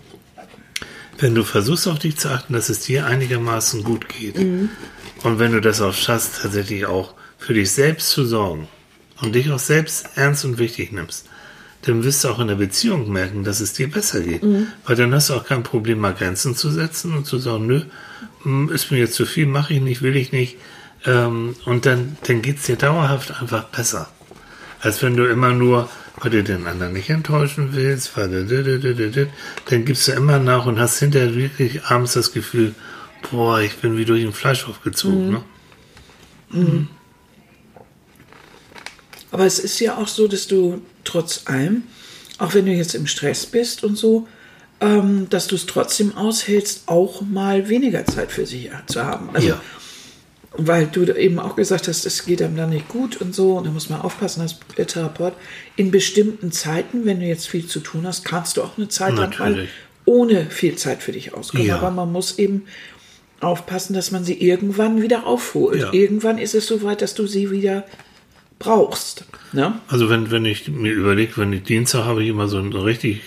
[1.20, 5.52] Wenn du versuchst auf dich zu achten, dass es dir einigermaßen gut geht und wenn
[5.52, 8.68] du das auch schaffst, tatsächlich auch für dich selbst zu sorgen
[9.20, 11.26] und dich auch selbst ernst und wichtig nimmst,
[11.82, 14.42] dann wirst du auch in der Beziehung merken, dass es dir besser geht.
[14.86, 17.82] Weil dann hast du auch kein Problem, mal Grenzen zu setzen und zu sagen, nö,
[18.42, 20.56] hm, ist mir jetzt zu viel, mache ich nicht, will ich nicht.
[21.06, 24.08] Ähm, und dann, dann geht's dir dauerhaft einfach besser.
[24.80, 25.88] Als wenn du immer nur,
[26.20, 29.28] weil du den anderen nicht enttäuschen willst, weil du,
[29.66, 32.74] dann gibst du immer nach und hast hinterher wirklich abends das Gefühl,
[33.30, 35.30] boah, ich bin wie durch den Fleischhof gezogen.
[35.30, 35.42] Ne?
[39.30, 41.84] Aber es ist ja auch so, dass du trotz allem,
[42.38, 44.26] auch wenn du jetzt im Stress bist und so,
[44.80, 49.30] ähm, dass du es trotzdem aushältst, auch mal weniger Zeit für sich zu haben.
[49.32, 49.60] Also, Ja.
[50.52, 53.66] Weil du eben auch gesagt hast, es geht einem dann nicht gut und so, und
[53.66, 55.34] da muss man aufpassen als Therapeut.
[55.76, 59.14] In bestimmten Zeiten, wenn du jetzt viel zu tun hast, kannst du auch eine Zeit
[59.14, 59.68] lang mal
[60.04, 61.66] ohne viel Zeit für dich auskommen.
[61.66, 61.76] Ja.
[61.76, 62.64] Aber man muss eben
[63.40, 65.80] aufpassen, dass man sie irgendwann wieder aufholt.
[65.80, 65.92] Ja.
[65.92, 67.84] Irgendwann ist es soweit, dass du sie wieder
[68.58, 69.24] brauchst.
[69.52, 69.80] Ne?
[69.88, 73.22] Also wenn, wenn ich mir überlege, wenn ich Dienstag habe ich immer so einen richtig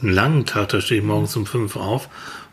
[0.00, 2.08] einen langen Tag, da stehe ich morgens um fünf auf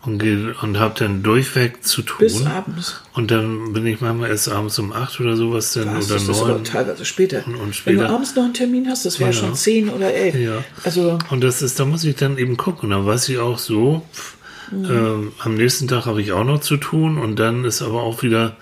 [0.07, 0.23] und
[0.63, 2.17] und habe dann durchweg zu tun.
[2.19, 3.01] Bis abends.
[3.13, 6.23] Und dann bin ich manchmal erst abends um acht oder sowas dann Was, oder das
[6.29, 6.63] ist aber neun.
[6.63, 7.45] teilweise später.
[7.45, 8.07] Und- und Wenn später.
[8.07, 9.35] du abends noch einen Termin hast, das wäre Ja.
[9.35, 10.35] schon zehn oder elf.
[10.35, 10.63] Ja.
[10.83, 12.89] Also, Und das ist, da muss ich dann eben gucken.
[12.89, 14.35] Da weiß ich auch so, pff,
[14.71, 18.23] ähm, am nächsten Tag habe ich auch noch zu tun und dann ist aber auch
[18.23, 18.55] wieder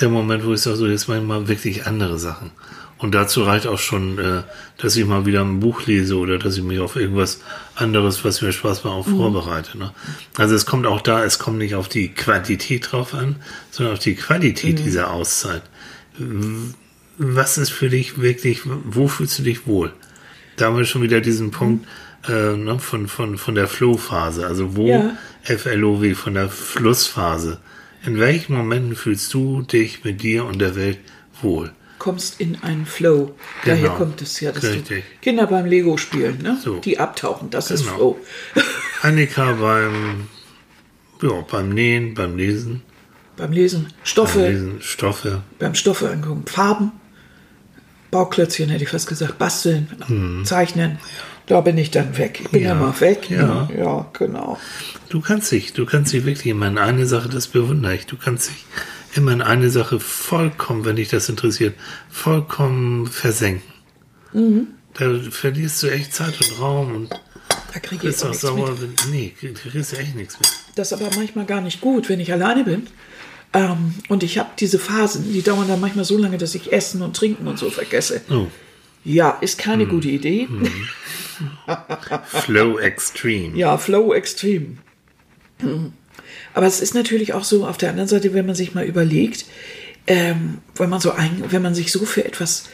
[0.00, 2.50] der Moment, wo ich sage, so jetzt mache ich mal wirklich andere Sachen.
[3.00, 4.42] Und dazu reicht auch schon, äh,
[4.76, 7.40] dass ich mal wieder ein Buch lese oder dass ich mich auf irgendwas
[7.74, 9.78] anderes, was mir Spaß macht, auch vorbereite.
[9.78, 9.92] Ne?
[10.36, 13.36] Also es kommt auch da, es kommt nicht auf die Quantität drauf an,
[13.70, 15.62] sondern auf die Qualität dieser Auszeit.
[17.16, 19.92] Was ist für dich wirklich, wo fühlst du dich wohl?
[20.56, 21.86] Da haben wir schon wieder diesen Punkt
[22.28, 24.46] äh, ne, von, von, von der Flow-Phase.
[24.46, 25.16] Also wo Ja.
[25.42, 27.60] FLOW, von der Flussphase.
[28.04, 30.98] In welchen Momenten fühlst du dich mit dir und der Welt
[31.40, 31.72] wohl?
[32.00, 33.36] Kommst in einen Flow.
[33.64, 33.94] Daher Genau.
[33.94, 35.04] kommt es ja, dass Richtig.
[35.22, 36.58] Kinder beim Lego spielen, ne?
[36.60, 36.78] So.
[36.80, 37.94] die abtauchen, das ist Genau.
[37.96, 38.18] Flow.
[39.02, 40.26] Annika beim,
[41.22, 42.82] ja, beim Nähen, beim Lesen,
[43.36, 45.42] beim Lesen Stoffe, beim Lesen Stoffe.
[45.60, 46.90] beim Stoffe angucken, Farben,
[48.10, 50.98] Bauklötzchen hätte ich fast gesagt, basteln, zeichnen.
[51.46, 52.40] Da bin ich dann weg.
[52.44, 52.68] Ich bin ja.
[52.70, 52.74] Ja.
[52.74, 53.28] mal weg.
[53.30, 53.66] Ja.
[53.66, 53.68] ne?
[53.78, 54.58] ja, genau.
[55.08, 58.16] Du kannst dich, du kannst dich wirklich immer in eine Sache, das bewundere ich, du
[58.16, 58.64] kannst dich
[59.14, 61.74] immer in eine Sache vollkommen, wenn dich das interessiert,
[62.10, 63.62] vollkommen versenken.
[64.32, 64.68] Mhm.
[64.94, 67.10] Da verlierst du echt Zeit und Raum und
[67.72, 68.76] Da kriege ich bist auch auch sauer.
[68.80, 68.90] mit.
[69.10, 70.48] Nee, du kriegst echt nichts mit.
[70.76, 72.86] Das ist aber manchmal gar nicht gut, wenn ich alleine bin.
[73.52, 77.02] Ähm, und ich habe diese Phasen, die dauern dann manchmal so lange, dass ich Essen
[77.02, 78.20] und Trinken und so vergesse.
[78.30, 78.46] Oh,
[79.04, 79.88] Ja, ist keine Mhm.
[79.90, 80.46] gute Idee.
[82.26, 83.56] Flow Extreme.
[83.56, 84.78] Ja, Flow extrem.
[86.54, 89.46] Aber es ist natürlich auch so, auf der anderen Seite, wenn man sich mal überlegt,
[90.06, 92.64] ähm, wenn man so ein, wenn man sich so für etwas,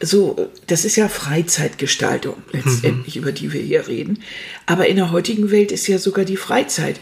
[0.00, 4.22] so, das ist ja Freizeitgestaltung letztendlich, über die wir hier reden.
[4.66, 7.00] Aber in der heutigen Welt ist ja sogar die Freizeit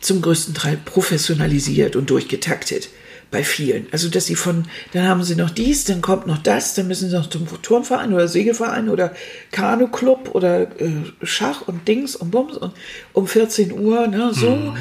[0.00, 2.90] zum größten Teil professionalisiert und durchgetaktet
[3.30, 3.86] bei vielen.
[3.92, 7.10] Also, dass sie von, dann haben sie noch dies, dann kommt noch das, dann müssen
[7.10, 9.12] sie noch zum Turnverein oder Segelverein oder
[9.50, 10.90] Kanuclub oder äh,
[11.22, 12.72] Schach und Dings und Bums und
[13.12, 14.74] um 14 Uhr, ne, so.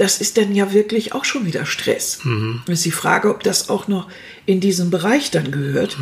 [0.00, 2.20] Das ist dann ja wirklich auch schon wieder Stress.
[2.66, 4.08] Ist die Frage, ob das auch noch
[4.46, 5.98] in diesen Bereich dann gehört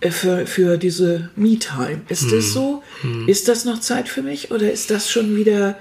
[0.00, 2.00] äh, für, für diese Me-Time.
[2.08, 2.82] Ist das so?
[3.26, 5.76] Ist das noch Zeit für mich oder ist das schon wieder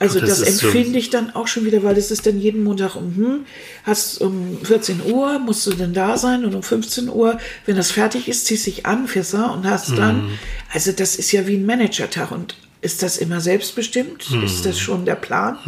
[0.00, 2.38] Also Das das, ist so- empfinde ich dann auch schon wieder, weil es ist dann
[2.38, 3.46] jeden Montag um, hm,
[3.84, 7.90] hast um 14 Uhr, musst du denn da sein und um 15 Uhr, wenn das
[7.90, 10.30] fertig ist, ziehst dich an, fährst da und hast dann, Mhm.
[10.74, 14.30] also das ist ja wie ein Managertag und ist das immer selbstbestimmt?
[14.30, 14.44] Mhm.
[14.44, 15.58] Ist das schon der Plan?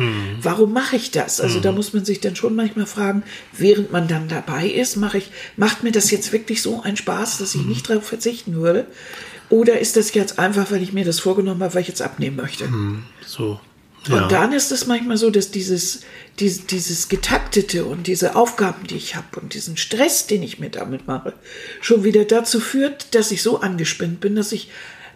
[0.43, 1.41] Warum mache ich das?
[1.41, 5.19] Also da muss man sich dann schon manchmal fragen, während man dann dabei ist, mache
[5.19, 8.87] ich, macht mir das jetzt wirklich so einen Spaß, dass ich nicht darauf verzichten würde?
[9.49, 12.37] Oder ist das jetzt einfach, weil ich mir das vorgenommen habe, weil ich jetzt abnehmen
[12.37, 12.69] möchte?
[13.27, 13.59] So.
[14.09, 16.03] Und dann ist es manchmal so, dass dieses,
[16.39, 20.71] dieses, dieses Getaktete und diese Aufgaben, die ich habe und diesen Stress, den ich mir
[20.71, 21.35] damit mache,
[21.83, 24.71] schon wieder dazu führt, dass ich so angespinnt bin, dass ich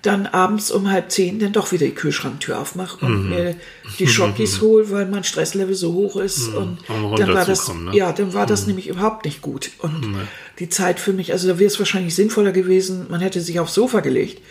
[0.05, 3.57] dann abends um halb zehn dann doch wieder die Kühlschranktür aufmache und mir
[3.99, 6.49] die Schokis hole, weil mein Stresslevel so hoch ist.
[6.49, 7.97] Und um dann war das, runterzukommen, ne?
[7.97, 9.71] ja, dann war das nämlich überhaupt nicht gut.
[9.79, 10.15] Und
[10.59, 13.73] die Zeit für mich, also da wäre es wahrscheinlich sinnvoller gewesen, man hätte sich aufs
[13.73, 14.43] Sofa gelegt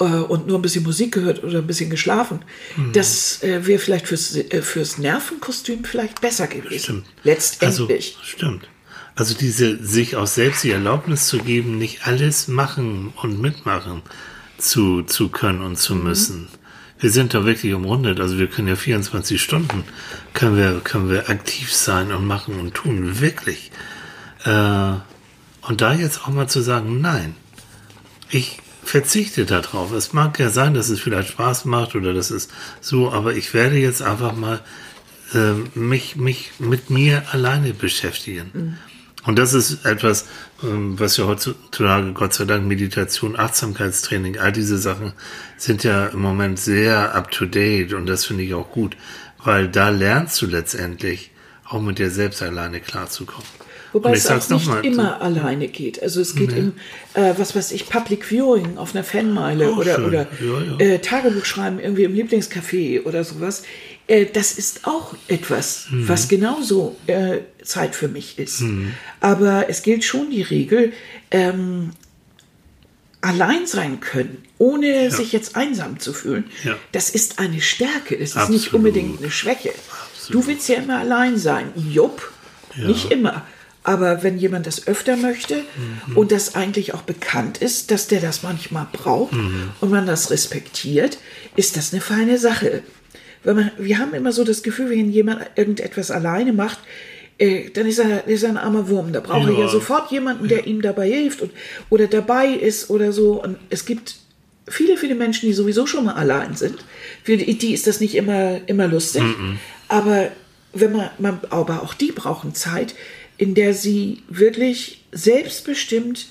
[0.00, 2.40] äh, und nur ein bisschen Musik gehört oder ein bisschen geschlafen.
[2.76, 2.92] Mhm.
[2.92, 6.78] Das äh, wäre vielleicht fürs, äh, fürs Nervenkostüm vielleicht besser gewesen.
[6.78, 7.06] Stimmt.
[7.22, 8.16] Letztendlich.
[8.16, 8.68] Also, stimmt.
[9.14, 14.02] Also diese, sich auch selbst die Erlaubnis zu geben, nicht alles machen und mitmachen
[14.58, 15.76] zu, zu können und Mhm.
[15.76, 16.48] zu müssen.
[17.00, 18.20] Wir sind da wirklich umrundet.
[18.20, 19.84] Also wir können ja 24 Stunden,
[20.34, 23.20] können wir, können wir aktiv sein und machen und tun.
[23.20, 23.70] Wirklich.
[24.44, 24.94] Äh,
[25.62, 27.34] und da jetzt auch mal zu sagen, nein,
[28.30, 29.92] ich verzichte darauf.
[29.92, 33.54] Es mag ja sein, dass es vielleicht Spaß macht oder das ist so, aber ich
[33.54, 34.60] werde jetzt einfach mal
[35.34, 38.78] äh, mich, mich mit mir alleine beschäftigen.
[39.28, 40.24] Und das ist etwas,
[40.62, 45.12] ähm, was ja heutzutage, Gott sei Dank, Meditation, Achtsamkeitstraining, all diese Sachen
[45.58, 48.96] sind ja im Moment sehr up to date und das finde ich auch gut,
[49.44, 51.30] weil da lernst du letztendlich
[51.66, 53.44] auch mit dir selbst alleine klarzukommen.
[53.92, 56.02] Wobei es auch nicht mal, immer alleine geht.
[56.02, 56.72] Also es geht im,
[57.14, 60.04] äh, was weiß ich, Public Viewing auf einer Fanmeile Auch oder, schön.
[60.04, 60.78] oder Ja, ja.
[60.78, 63.62] Äh, Tagebuch schreiben irgendwie im Lieblingscafé oder sowas.
[64.08, 66.08] Äh, das ist auch etwas, Mhm.
[66.08, 68.62] was genauso äh, Zeit für mich ist.
[69.20, 70.92] Aber es gilt schon die Regel,
[71.30, 71.90] ähm,
[73.20, 76.76] allein sein können, ohne sich jetzt einsam zu fühlen, Ja.
[76.92, 78.16] das ist eine Stärke.
[78.16, 78.60] Das ist Absolut.
[78.60, 79.72] nicht unbedingt eine Schwäche.
[80.30, 81.72] Du willst ja immer allein sein.
[81.76, 82.30] Jupp,
[82.76, 83.44] nicht immer.
[83.82, 85.64] Aber wenn jemand das öfter möchte
[86.14, 89.32] und das eigentlich auch bekannt ist, dass der das manchmal braucht
[89.80, 91.18] und man das respektiert,
[91.56, 92.82] ist das eine feine Sache.
[93.44, 96.78] Weil man, wir haben immer so das Gefühl, wenn jemand irgendetwas alleine macht,
[97.38, 99.12] äh, dann ist er, ist er ein armer Wurm.
[99.12, 99.60] Da braucht er Ja.
[99.60, 101.52] ja sofort jemanden, der ihm dabei hilft und,
[101.88, 103.42] oder dabei ist oder so.
[103.42, 104.16] Und es gibt
[104.68, 106.84] viele, viele Menschen, die sowieso schon mal allein sind.
[107.22, 109.22] Für die, ist das nicht immer, immer lustig.
[109.86, 110.30] Aber
[110.72, 112.94] wenn man, man, aber auch die brauchen Zeit,
[113.38, 116.26] in der sie wirklich selbstbestimmt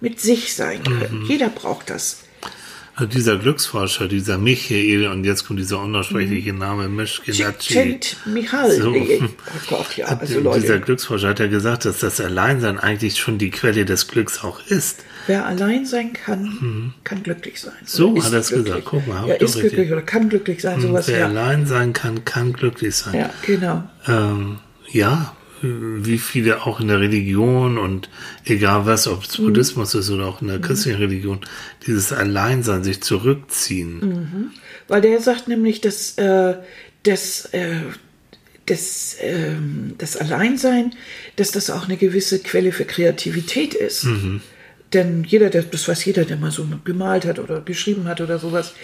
[0.00, 1.24] mit sich sein können.
[1.28, 2.24] Jeder braucht das.
[2.94, 7.72] Also dieser Glücksforscher, dieser Michael, und jetzt kommt dieser unaussprechliche Name, Mischkinacci.
[7.72, 8.70] Cent Michal.
[8.70, 8.90] So.
[8.94, 9.28] Oh
[9.70, 10.80] Gott, ja, also dieser Leute.
[10.80, 15.04] Glücksforscher hat ja gesagt, dass das Alleinsein eigentlich schon die Quelle des Glücks auch ist.
[15.26, 17.72] Wer allein sein kann, kann glücklich sein.
[17.80, 17.86] Mhm.
[17.86, 18.84] So hat er es gesagt.
[18.84, 19.60] Guck mal, ja, ist richtig.
[19.72, 21.08] glücklich oder kann glücklich sein, sowas.
[21.08, 21.26] Wer Ja.
[21.28, 23.14] allein sein kann, kann glücklich sein.
[23.14, 23.84] ja, genau.
[24.06, 24.58] Ähm,
[24.90, 28.08] ja, wie viele auch in der Religion und
[28.44, 29.26] egal was, ob Mhm.
[29.28, 31.40] es Buddhismus ist oder auch in der christlichen Religion,
[31.86, 34.00] dieses Alleinsein, sich zurückziehen.
[34.00, 34.50] Mhm.
[34.88, 36.54] Weil der sagt nämlich, dass äh,
[37.04, 37.76] das, äh,
[38.66, 40.92] das, ähm, das Alleinsein,
[41.36, 44.06] dass das auch eine gewisse Quelle für Kreativität ist.
[44.92, 48.38] Denn jeder, der, das weiß jeder, der mal so gemalt hat oder geschrieben hat oder
[48.38, 48.74] sowas,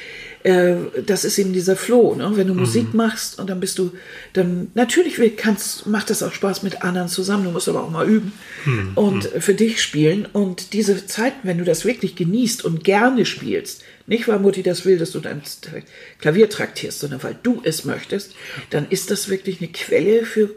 [0.45, 2.15] äh, das ist eben dieser Flow.
[2.15, 2.31] Ne?
[2.35, 3.93] Wenn du Musik machst und dann bist du,
[4.33, 7.45] dann natürlich kannst, macht das auch Spaß mit anderen zusammen.
[7.45, 8.33] Du musst aber auch mal üben
[8.95, 10.27] und für dich spielen.
[10.33, 14.85] Und diese Zeiten, wenn du das wirklich genießt und gerne spielst, nicht weil Mutti das
[14.85, 15.43] will, dass du dein
[16.19, 18.35] Klavier traktierst, sondern weil du es möchtest,
[18.71, 20.51] dann ist das wirklich eine Quelle für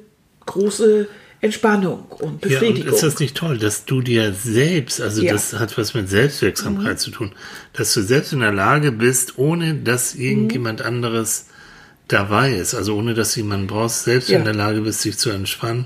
[0.46, 1.08] große
[1.42, 2.94] Entspannung und Ja, und Befriedigung.
[2.94, 5.32] ist das nicht toll, dass du dir selbst, also Ja.
[5.32, 5.36] Mhm.
[5.36, 7.32] das hat was mit Selbstwirksamkeit zu tun,
[7.74, 10.22] dass du selbst in der Lage bist, ohne dass Mhm.
[10.22, 11.48] irgendjemand anderes
[12.08, 14.38] dabei ist, also ohne dass du jemanden brauchst, selbst Ja.
[14.38, 15.86] in der Lage bist, dich zu entspannen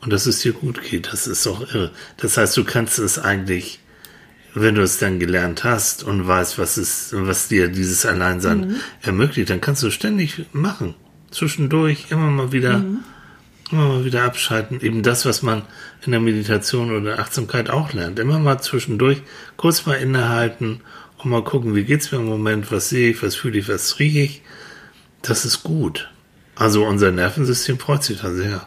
[0.00, 1.12] und dass es dir gut geht.
[1.12, 1.90] Das ist doch irre.
[2.16, 3.80] Das heißt, du kannst es eigentlich,
[4.54, 8.76] wenn du es dann gelernt hast und weißt, was es, was dir dieses Alleinsein Mhm.
[9.02, 10.94] ermöglicht, dann kannst du ständig machen.
[11.30, 12.98] Zwischendurch immer mal wieder Mhm.
[13.70, 14.80] Immer mal wieder abschalten.
[14.80, 15.62] Eben das, was man
[16.04, 18.18] in der Meditation oder Achtsamkeit auch lernt.
[18.18, 19.22] Immer mal zwischendurch
[19.56, 20.80] kurz mal innehalten
[21.18, 23.98] und mal gucken, wie geht's mir im Moment, was sehe ich, was fühle ich, was
[23.98, 24.42] rieche ich.
[25.22, 26.10] Das ist gut.
[26.56, 28.66] Also unser Nervensystem freut sich da sehr.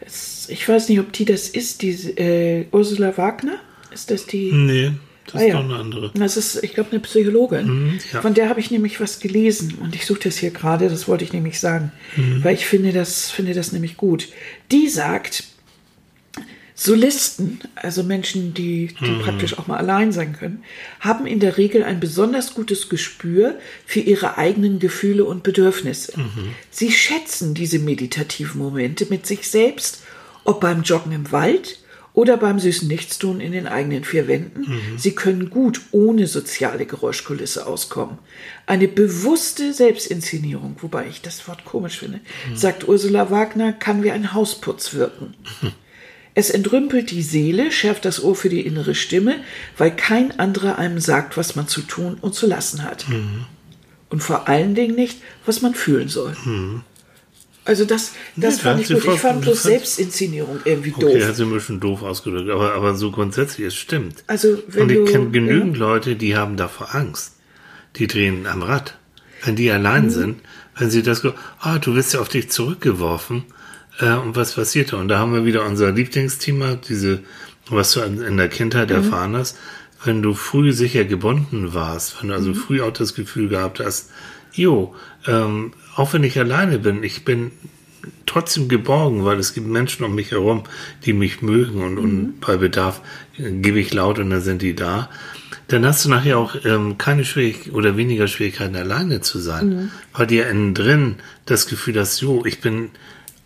[0.00, 3.56] Es- ich weiß nicht, ob die das ist, die äh, Ursula Wagner.
[3.92, 4.52] Ist das die?
[4.52, 4.92] Nee,
[5.32, 6.10] Das ah, ist doch eine andere.
[6.14, 7.66] Das ist, ich glaube, eine Psychologin.
[7.66, 8.20] Mhm, ja.
[8.20, 11.24] Von der habe ich nämlich was gelesen und ich suche das hier gerade, das wollte
[11.24, 12.42] ich nämlich sagen, mhm.
[12.42, 14.28] weil ich finde das, finde das nämlich gut.
[14.70, 15.44] Die sagt,
[16.82, 19.20] Solisten, also Menschen, die, die mhm.
[19.20, 20.64] praktisch auch mal allein sein können,
[20.98, 26.18] haben in der Regel ein besonders gutes Gespür für ihre eigenen Gefühle und Bedürfnisse.
[26.18, 26.54] Mhm.
[26.70, 30.04] Sie schätzen diese meditativen Momente mit sich selbst,
[30.44, 31.80] ob beim Joggen im Wald
[32.12, 34.62] oder beim süßen Nichtstun in den eigenen vier Wänden.
[34.62, 34.98] Mhm.
[34.98, 38.18] Sie können gut ohne soziale Geräuschkulisse auskommen.
[38.66, 42.56] Eine bewusste Selbstinszenierung, wobei ich das Wort komisch finde, mhm.
[42.56, 45.34] sagt Ursula Wagner, kann wie ein Hausputz wirken.
[45.62, 45.72] Mhm.
[46.32, 49.40] Es entrümpelt die Seele, schärft das Ohr für die innere Stimme,
[49.76, 53.08] weil kein anderer einem sagt, was man zu tun und zu lassen hat.
[53.08, 53.46] Mhm.
[54.10, 56.36] Und vor allen Dingen nicht, was man fühlen soll.
[57.64, 59.04] Also das, das nee, fand ich gut.
[59.04, 61.10] Ich fand bloß Selbstinszenierung irgendwie doof.
[61.10, 64.24] Okay, hat sie ein bisschen doof ausgedrückt, aber, aber so grundsätzlich, es stimmt.
[64.26, 65.80] Also, wenn Und ich kenne genügend ja.
[65.80, 67.36] Leute, die haben davor Angst.
[67.96, 68.96] Die drehen am Rad.
[69.44, 70.10] Wenn die allein mhm.
[70.10, 70.40] sind,
[70.78, 71.22] wenn sie das,
[71.60, 73.44] ah, du wirst ja auf dich zurückgeworfen,
[74.00, 74.96] äh, und was passiert da?
[74.96, 77.20] Und da haben wir wieder unser Lieblingsthema, diese,
[77.68, 78.96] was du in der Kindheit mhm.
[78.96, 79.58] erfahren hast.
[80.02, 82.54] Wenn du früh sicher gebunden warst, wenn du also mhm.
[82.54, 84.10] früh auch das Gefühl gehabt hast,
[84.52, 84.94] jo,
[85.26, 87.52] ähm, auch wenn ich alleine bin, ich bin
[88.26, 90.64] trotzdem geborgen, weil es gibt Menschen um mich herum,
[91.04, 91.98] die mich mögen und, mhm.
[91.98, 93.00] und bei Bedarf
[93.38, 95.10] äh, gebe ich laut und dann sind die da.
[95.68, 99.90] Dann hast du nachher auch ähm, keine Schwierigkeiten oder weniger Schwierigkeiten, alleine zu sein, mhm.
[100.12, 102.90] weil dir innen drin das Gefühl hast, jo, ich bin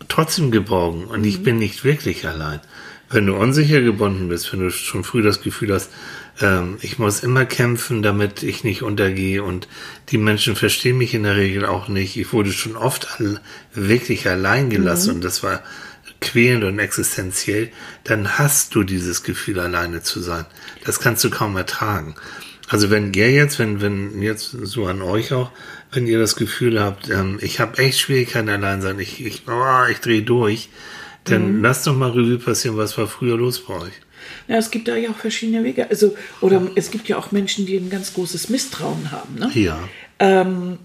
[0.07, 1.27] trotzdem geborgen und mhm.
[1.27, 2.61] ich bin nicht wirklich allein.
[3.09, 5.91] Wenn du unsicher gebunden bist, wenn du schon früh das Gefühl hast,
[6.41, 9.67] ähm, ich muss immer kämpfen, damit ich nicht untergehe und
[10.09, 12.17] die Menschen verstehen mich in der Regel auch nicht.
[12.17, 13.39] Ich wurde schon oft all,
[13.73, 15.15] wirklich allein gelassen mhm.
[15.15, 15.61] und das war
[16.21, 17.71] quälend und existenziell,
[18.03, 20.45] dann hast du dieses Gefühl, alleine zu sein.
[20.83, 22.15] Das kannst du kaum ertragen.
[22.67, 25.51] Also wenn ihr jetzt, wenn, wenn jetzt so an euch auch,
[25.91, 29.85] wenn ihr das Gefühl habt, ähm, ich habe echt Schwierigkeiten allein sein, ich, ich, oh,
[29.89, 30.69] ich drehe durch,
[31.25, 31.63] dann mhm.
[31.63, 33.93] lasst doch mal Revue passieren, was war früher los bei euch.
[34.47, 35.89] Ja, es gibt da ja auch verschiedene Wege.
[35.89, 39.35] Also, oder es gibt ja auch Menschen, die ein ganz großes Misstrauen haben.
[39.35, 39.49] Ne?
[39.55, 39.79] Ja.
[40.19, 40.77] Ähm,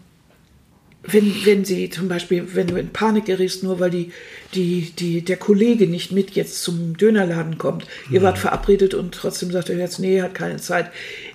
[1.02, 4.12] wenn, wenn sie zum Beispiel, wenn du in Panik gerätst, nur weil die,
[4.54, 8.42] die, die, der Kollege nicht mit jetzt zum Dönerladen kommt, ihr wart mhm.
[8.42, 10.90] verabredet und trotzdem sagt er jetzt, nee, hat keine Zeit.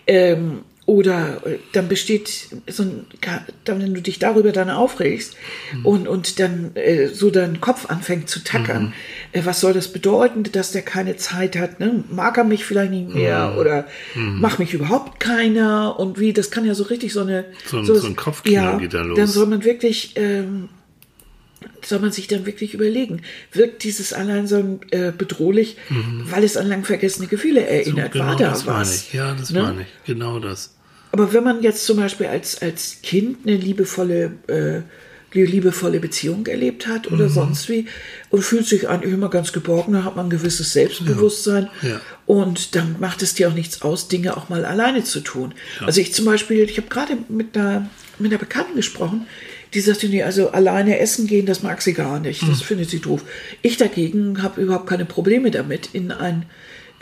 [0.05, 3.05] Ähm, oder äh, dann besteht so ein,
[3.63, 5.35] dann, wenn du dich darüber dann aufregst
[5.73, 5.85] mhm.
[5.85, 8.93] und, und dann äh, so dein Kopf anfängt zu tackern, mhm.
[9.31, 11.79] äh, was soll das bedeuten, dass der keine Zeit hat?
[11.79, 12.03] Ne?
[12.11, 13.57] Mag er mich vielleicht nicht mehr mhm.
[13.57, 14.39] oder mhm.
[14.39, 15.99] macht mich überhaupt keiner?
[15.99, 17.45] Und wie, das kann ja so richtig so eine.
[17.65, 19.17] So, ein, so, so ein Kopfkino ja, geht da los.
[19.17, 20.13] Dann soll man wirklich.
[20.15, 20.69] Ähm,
[21.81, 23.21] soll man sich dann wirklich überlegen,
[23.51, 26.23] wirkt dieses Alleinsein äh, bedrohlich, mhm.
[26.29, 28.13] weil es an lang vergessene Gefühle erinnert?
[28.13, 28.87] So, genau War da das was?
[28.87, 29.13] Meine ich.
[29.13, 29.61] Ja, das ne?
[29.61, 29.87] meine ich.
[30.05, 30.74] Genau das.
[31.15, 34.82] Aber wenn man jetzt zum Beispiel als, als Kind eine liebevolle, äh,
[35.32, 37.34] liebevolle Beziehung erlebt hat oder mhm.
[37.34, 37.86] sonst wie
[38.32, 41.89] und fühlt sich eigentlich immer ganz geborgen, dann hat man ein gewisses Selbstbewusstsein ja.
[41.89, 42.01] Ja.
[42.25, 45.54] und dann macht es dir auch nichts aus, Dinge auch mal alleine zu tun.
[45.80, 45.88] Ja.
[45.88, 49.25] Also ich zum Beispiel, ich habe gerade mit einer, mit einer Bekannten gesprochen,
[49.73, 52.41] die sagte, nee, also alleine essen gehen, das mag sie gar nicht.
[52.41, 52.65] Das mhm.
[52.65, 53.23] findet sie doof.
[53.62, 56.45] Ich dagegen habe überhaupt keine Probleme damit, in ein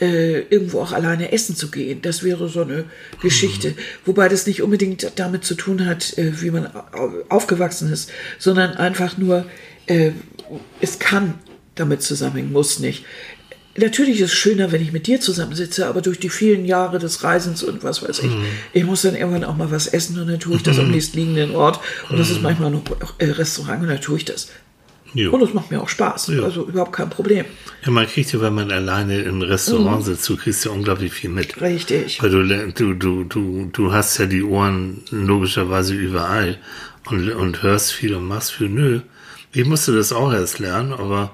[0.04, 2.02] äh, irgendwo auch alleine essen zu gehen.
[2.02, 2.84] Das wäre so eine
[3.22, 3.70] Geschichte.
[3.70, 3.76] Mhm.
[4.06, 6.70] Wobei das nicht unbedingt damit zu tun hat, äh, wie man
[7.30, 9.46] aufgewachsen ist, sondern einfach nur,
[9.88, 10.12] äh,
[10.82, 11.36] es kann
[11.76, 13.06] damit zusammenhängen, muss nicht.
[13.78, 17.24] Natürlich ist es schöner, wenn ich mit dir zusammensitze, aber durch die vielen Jahre des
[17.24, 18.46] Reisens und was weiß ich, mhm.
[18.74, 20.92] ich muss dann irgendwann auch mal was essen und dann tue ich das am mhm.
[20.96, 21.80] nächstliegenden Ort.
[22.10, 22.44] Und das ist mhm.
[22.44, 22.84] manchmal noch
[23.22, 24.50] Restaurant und dann tue ich das.
[25.14, 25.32] Jo.
[25.32, 26.28] Und es macht mir auch Spaß.
[26.28, 26.44] Jo.
[26.44, 27.46] Also überhaupt kein Problem.
[27.86, 30.04] Ja, man kriegt ja, wenn man alleine im Restaurant mhm.
[30.04, 31.62] sitzt, du kriegst ja unglaublich viel mit.
[31.62, 32.22] Richtig.
[32.22, 36.58] Weil du, du, du, du, du hast ja die Ohren logischerweise überall
[37.06, 38.70] und, und hörst viel und machst viel.
[38.70, 39.02] Nö.
[39.52, 41.32] Ich musste das auch erst lernen, aber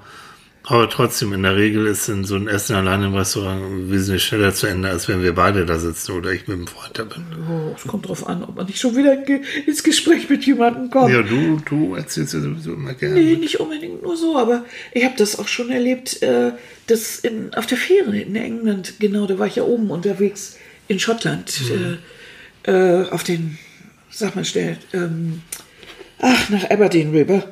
[0.69, 4.53] aber trotzdem, in der Regel ist in so ein Essen allein im Restaurant wesentlich schneller
[4.53, 7.25] zu Ende, als wenn wir beide da sitzen oder ich mit dem Freund da bin.
[7.49, 9.17] Oh, es kommt drauf an, ob man nicht schon wieder
[9.65, 11.11] ins Gespräch mit jemandem kommt.
[11.11, 13.15] Ja, du, du erzählst ja sowieso immer gerne.
[13.15, 16.51] Nee, nicht unbedingt nur so, aber ich habe das auch schon erlebt, äh,
[16.85, 20.99] dass in, auf der Fähre in England, genau, da war ich ja oben unterwegs in
[20.99, 21.97] Schottland, mhm.
[22.63, 23.57] äh, äh, auf den,
[24.11, 25.41] sag mal schnell, ähm,
[26.21, 27.43] ach, nach Aberdeen rüber.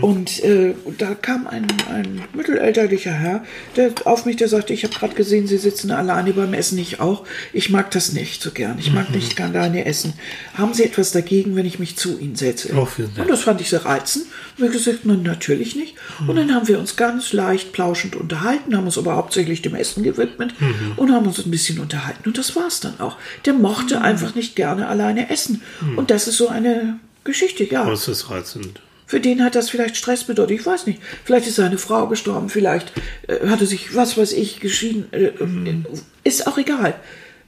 [0.00, 3.44] Und äh, da kam ein, ein mittelalterlicher Herr,
[3.76, 7.00] der auf mich, der sagte, ich habe gerade gesehen, Sie sitzen alleine beim Essen, ich
[7.00, 7.24] auch.
[7.52, 8.78] Ich mag das nicht so gern.
[8.78, 10.14] Ich mag nicht alleine essen.
[10.54, 12.70] Haben Sie etwas dagegen, wenn ich mich zu Ihnen setze?
[12.74, 12.88] Oh.
[13.20, 14.26] Und das fand ich sehr reizend.
[14.56, 15.94] Und wir gesagt, na, natürlich nicht.
[16.26, 20.02] Und dann haben wir uns ganz leicht plauschend unterhalten, haben uns aber hauptsächlich dem Essen
[20.02, 20.54] gewidmet
[20.96, 22.22] und haben uns ein bisschen unterhalten.
[22.26, 23.18] Und das war's dann auch.
[23.44, 25.62] Der mochte einfach nicht gerne alleine essen.
[25.96, 27.86] Und das ist so eine Geschichte, ja.
[27.86, 28.80] Oh, ist das reizend.
[29.06, 30.58] Für den hat das vielleicht Stress bedeutet.
[30.58, 31.00] Ich weiß nicht.
[31.24, 32.48] Vielleicht ist seine Frau gestorben.
[32.48, 32.92] Vielleicht
[33.28, 35.06] äh, hatte sich, was weiß ich, geschieden.
[35.12, 35.82] Äh, äh,
[36.24, 36.94] Ist auch egal.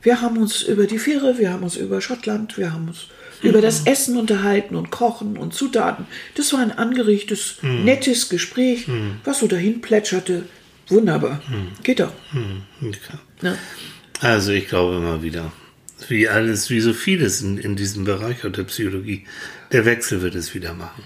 [0.02, 3.08] Wir haben uns über die Fähre, wir haben uns über Schottland, wir haben uns
[3.42, 6.06] über das Essen unterhalten und Kochen und Zutaten.
[6.36, 8.86] Das war ein angeregtes, nettes Gespräch,
[9.24, 10.44] was so dahin plätscherte.
[10.88, 11.42] Wunderbar.
[11.82, 12.12] Geht doch.
[12.80, 13.18] Okay.
[13.42, 13.58] Ne?
[14.20, 15.52] Also ich glaube immer wieder,
[16.08, 19.24] wie alles, wie so vieles in, in diesem Bereich der Psychologie,
[19.72, 21.04] der Wechsel wird es wieder machen.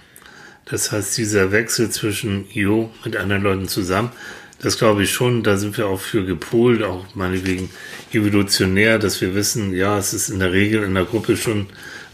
[0.64, 4.12] Das heißt, dieser Wechsel zwischen Jo mit anderen Leuten zusammen,
[4.60, 7.68] das glaube ich schon, da sind wir auch für gepolt, auch meinetwegen
[8.12, 11.66] evolutionär, dass wir wissen, ja, es ist in der Regel in der Gruppe schon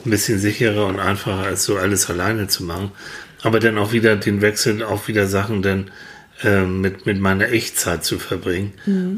[0.04, 2.90] ein bisschen sicherer und einfacher, als so alles alleine zu machen.
[3.42, 5.90] Aber dann auch wieder den Wechsel, auch wieder Sachen dann
[6.42, 8.72] äh, mit, mit meiner Echtzeit zu verbringen,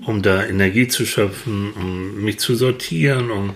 [0.06, 3.54] um da Energie zu schöpfen, um mich zu sortieren, um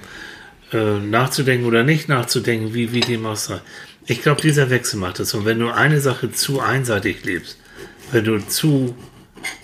[0.75, 3.61] äh, nachzudenken oder nicht nachzudenken, wie, wie dem auch sei.
[4.07, 5.33] Ich glaube, dieser Wechsel macht es.
[5.33, 7.59] Und wenn du eine Sache zu einseitig lebst,
[8.13, 8.95] wenn du zu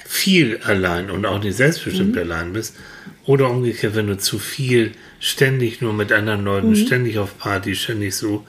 [0.06, 2.74] viel allein und auch nicht selbstbestimmt allein bist,
[3.26, 8.14] oder umgekehrt, wenn du zu viel ständig nur mit anderen Leuten, ständig auf Party, ständig
[8.14, 8.46] so,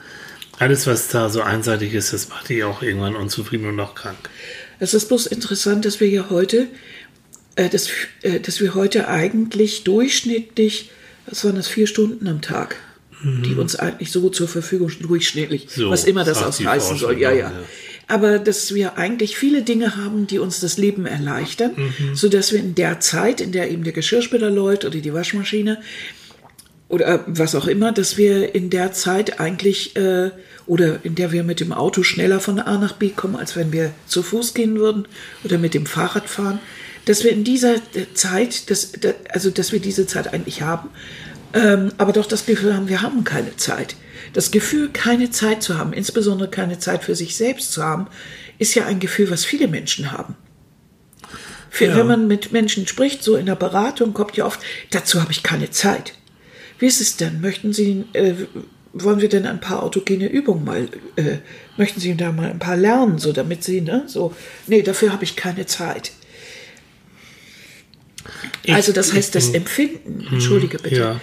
[0.58, 4.18] alles, was da so einseitig ist, das macht dich auch irgendwann unzufrieden und auch krank.
[4.78, 6.68] Es ist bloß interessant, dass wir ja heute,
[7.56, 7.90] äh, dass,
[8.22, 10.90] äh, dass wir heute eigentlich durchschnittlich,
[11.26, 12.76] was waren das, vier Stunden am Tag,
[13.22, 17.30] die uns eigentlich so zur Verfügung stehen, durchschnittlich, So, was immer das heißen soll, ja,
[17.30, 17.52] ja, ja.
[18.08, 21.70] Aber dass wir eigentlich viele Dinge haben, die uns das Leben erleichtern,
[22.14, 25.78] so dass wir in der Zeit, in der eben der Geschirrspüler läuft oder die Waschmaschine,
[26.92, 30.30] oder was auch immer, dass wir in der Zeit eigentlich äh,
[30.66, 33.72] oder in der wir mit dem Auto schneller von A nach B kommen, als wenn
[33.72, 35.08] wir zu Fuß gehen würden
[35.42, 36.60] oder mit dem Fahrrad fahren,
[37.06, 37.76] dass wir in dieser
[38.14, 40.90] Zeit, dass, da- also dass wir diese Zeit eigentlich haben,
[41.54, 43.96] ähm, aber doch das Gefühl haben, wir haben keine Zeit.
[44.32, 48.06] Das Gefühl, keine Zeit zu haben, insbesondere keine Zeit für sich selbst zu haben,
[48.58, 50.36] ist ja ein Gefühl, was viele Menschen haben.
[51.70, 51.96] Für, Ja.
[51.96, 55.42] Wenn man mit Menschen spricht, so in der Beratung, kommt ja oft, dazu habe ich
[55.42, 56.14] keine Zeit.
[56.78, 57.40] Wie ist es denn?
[57.40, 58.34] Möchten Sie, äh,
[58.92, 61.38] wollen wir denn ein paar autogene Übungen mal, äh,
[61.76, 64.34] möchten Sie da mal ein paar lernen, so damit Sie, ne, so,
[64.66, 66.12] nee, dafür habe ich keine Zeit.
[68.62, 71.20] Ich- also das heißt, das Empfinden, entschuldige bitte, ja.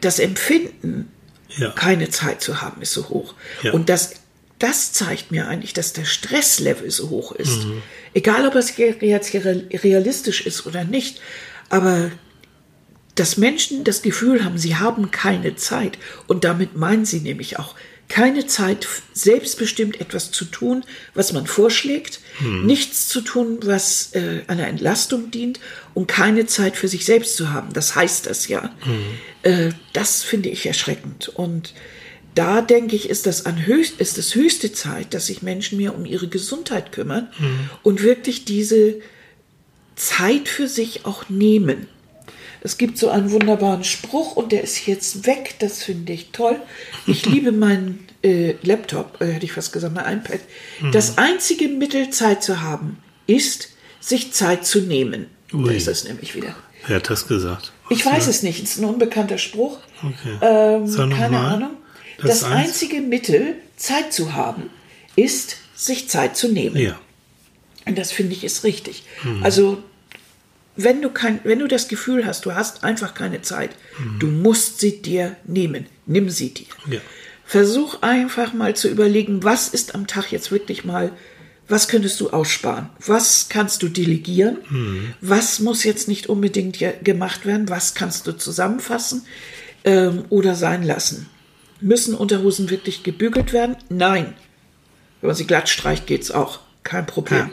[0.00, 1.10] das Empfinden,
[1.56, 1.70] Ja.
[1.70, 3.34] keine Zeit zu haben, ist so hoch.
[3.62, 3.72] Ja.
[3.72, 4.14] Und das,
[4.58, 7.64] das zeigt mir eigentlich, dass der Stresslevel so hoch ist.
[7.64, 7.82] Mhm.
[8.14, 11.20] Egal, ob es jetzt realistisch ist oder nicht,
[11.68, 12.10] aber
[13.16, 15.98] dass Menschen das Gefühl haben, sie haben keine Zeit.
[16.26, 17.74] Und damit meinen sie nämlich auch
[18.10, 20.84] keine Zeit, selbstbestimmt etwas zu tun,
[21.14, 22.20] was man vorschlägt,
[22.64, 25.60] nichts zu tun, was äh, einer Entlastung dient
[25.94, 27.72] und keine Zeit für sich selbst zu haben.
[27.72, 28.74] Das heißt das ja.
[29.42, 31.28] Äh, das finde ich erschreckend.
[31.28, 31.72] Und
[32.34, 35.94] da denke ich, ist das, an höchst, ist es höchste Zeit, dass sich Menschen mehr
[35.94, 37.28] um ihre Gesundheit kümmern
[37.82, 39.00] und wirklich diese
[39.96, 41.86] Zeit für sich auch nehmen.
[42.62, 45.54] Es gibt so einen wunderbaren Spruch und der ist jetzt weg.
[45.60, 46.60] Das finde ich toll.
[47.06, 50.40] Ich liebe meinen äh, Laptop, äh, hätte ich fast gesagt, mein iPad.
[50.92, 53.68] Das einzige Mittel, Zeit zu haben, ist,
[54.00, 55.26] sich Zeit zu nehmen.
[55.52, 55.74] Da Ui.
[55.76, 56.54] ist das nämlich wieder.
[56.86, 57.72] Wer hat das gesagt?
[57.88, 58.62] Ich weiß es nicht.
[58.62, 59.78] Es ist ein unbekannter Spruch.
[60.02, 60.38] Okay.
[60.40, 61.54] Ähm, keine mal.
[61.54, 61.70] Ahnung.
[62.18, 64.70] Das Das, eins- einzige Mittel, Zeit zu haben,
[65.16, 66.76] ist, sich Zeit zu nehmen.
[66.76, 66.98] Ja.
[67.86, 69.02] Und das finde ich ist richtig.
[69.24, 69.42] Mhm.
[69.42, 69.82] Also,
[70.84, 73.70] wenn du, kein, wenn du das Gefühl hast, du hast einfach keine Zeit,
[74.18, 75.86] du musst sie dir nehmen.
[76.06, 76.66] Nimm sie dir.
[76.86, 76.92] Mhm.
[76.94, 77.00] Ja.
[77.44, 81.10] Versuch einfach mal zu überlegen, was ist am Tag jetzt wirklich mal,
[81.68, 82.88] was könntest du aussparen?
[83.04, 84.58] Was kannst du delegieren?
[84.68, 85.14] Mhm.
[85.20, 87.68] Was muss jetzt nicht unbedingt ja- gemacht werden?
[87.68, 89.24] Was kannst du zusammenfassen
[89.84, 91.28] ähm, oder sein lassen?
[91.80, 93.76] Müssen Unterhosen wirklich gebügelt werden?
[93.88, 94.34] Nein.
[95.20, 96.60] Wenn man sie glatt streicht, geht's auch.
[96.82, 97.50] Kein Problem.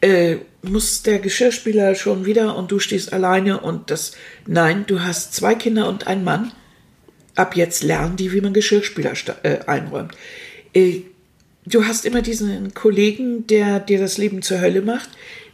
[0.00, 4.12] Äh, muss der Geschirrspüler schon wieder und du stehst alleine und das.
[4.46, 6.52] Nein, du hast zwei Kinder und einen Mann.
[7.34, 10.14] Ab jetzt lernen die, wie man Geschirrspüler äh, einräumt.
[10.74, 11.02] Äh,
[11.66, 15.10] du hast immer diesen Kollegen, der dir das Leben zur Hölle macht.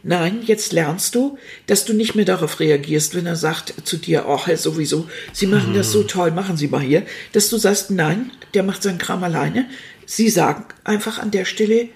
[0.07, 4.25] Nein, jetzt lernst du, dass du nicht mehr darauf reagierst, wenn er sagt zu dir,
[4.27, 8.29] oh, sowieso, Sie machen das so toll, machen Sie mal hier, dass du sagst, nein,
[8.53, 9.67] der macht seinen Kram alleine.
[10.05, 11.89] Sie sagen einfach an der Stelle,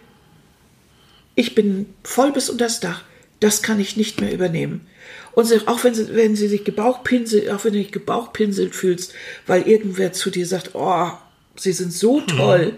[1.39, 3.03] ich bin voll bis unter das Dach,
[3.39, 4.85] das kann ich nicht mehr übernehmen.
[5.31, 9.13] Und sie, auch wenn sie, wenn sie sich gebauchpinselt, auch wenn du dich gebauchpinselt fühlst,
[9.47, 11.11] weil irgendwer zu dir sagt, oh,
[11.55, 12.73] sie sind so toll,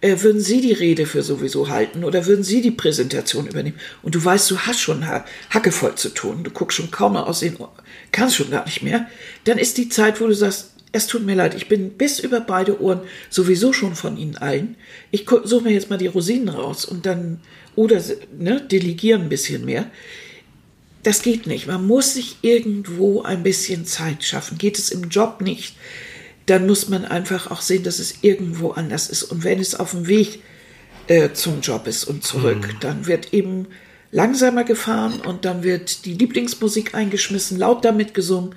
[0.00, 3.78] äh, würden sie die Rede für sowieso halten oder würden sie die Präsentation übernehmen?
[4.02, 7.12] Und du weißt, du hast schon ha Hacke voll zu tun, du guckst schon kaum
[7.12, 7.58] noch aussehen,
[8.12, 9.10] kannst schon gar nicht mehr,
[9.44, 12.40] dann ist die Zeit, wo du sagst, es tut mir leid, ich bin bis über
[12.40, 14.76] beide Ohren sowieso schon von Ihnen allen.
[15.10, 17.40] Ich suche mir jetzt mal die Rosinen raus und dann,
[17.76, 18.02] oder
[18.36, 19.90] ne, delegieren ein bisschen mehr.
[21.02, 21.68] Das geht nicht.
[21.68, 24.58] Man muss sich irgendwo ein bisschen Zeit schaffen.
[24.58, 25.76] Geht es im Job nicht,
[26.46, 29.22] dann muss man einfach auch sehen, dass es irgendwo anders ist.
[29.24, 30.40] Und wenn es auf dem Weg
[31.06, 32.80] äh, zum Job ist und zurück, mhm.
[32.80, 33.68] dann wird eben
[34.10, 38.54] langsamer gefahren und dann wird die Lieblingsmusik eingeschmissen, laut damit gesungen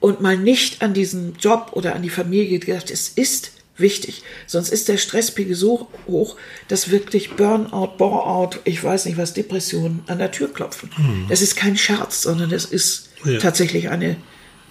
[0.00, 2.90] und mal nicht an diesen Job oder an die Familie gedacht.
[2.90, 6.36] Es ist wichtig, sonst ist der Stresspegel so hoch,
[6.68, 10.90] dass wirklich Burnout, Boreout, ich weiß nicht was, Depressionen an der Tür klopfen.
[10.96, 11.26] Mhm.
[11.28, 13.38] Das ist kein Scherz, sondern das ist ja.
[13.38, 14.16] tatsächlich eine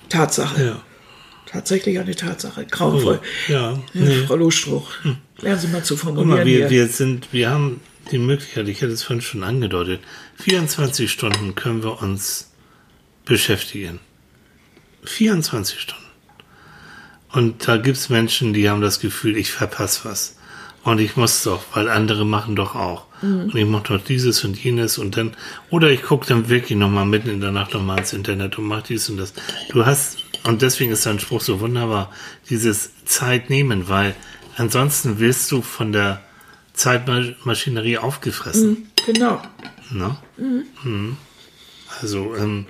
[0.10, 0.64] Tatsache.
[0.64, 0.84] Ja
[1.52, 2.66] tatsächlich eine Tatsache.
[2.66, 3.20] Grauenvoll.
[3.22, 4.26] Oh, ja, nee.
[4.26, 5.18] Frau Lohstruch, hm.
[5.40, 6.30] lernen Sie mal zu formulieren.
[6.30, 7.82] Mal, wir, wir, sind, wir haben
[8.12, 10.02] die Möglichkeit, ich hätte es vorhin schon angedeutet,
[10.38, 12.52] 24 Stunden können wir uns
[13.26, 14.00] beschäftigen.
[15.04, 16.09] 24 Stunden.
[17.32, 20.36] Und da gibt es Menschen, die haben das Gefühl, ich verpasse was.
[20.84, 23.06] Und ich muss doch, weil andere machen doch auch.
[23.22, 23.42] Mhm.
[23.44, 25.34] Und ich mache doch dieses und jenes und dann,
[25.70, 28.84] oder ich gucke dann wirklich nochmal mitten in der Nacht nochmal ins Internet und mache
[28.90, 29.34] dies und das.
[29.70, 32.12] Du hast und deswegen ist dein Spruch so wunderbar,
[32.50, 34.16] dieses Zeit nehmen, weil
[34.56, 36.22] ansonsten wirst du von der
[36.74, 38.70] Zeitmaschinerie aufgefressen.
[38.70, 39.42] Mhm, genau.
[39.92, 40.18] Ne?
[40.38, 40.64] Mhm.
[40.84, 41.18] Mhm.
[42.02, 42.68] Also, ähm,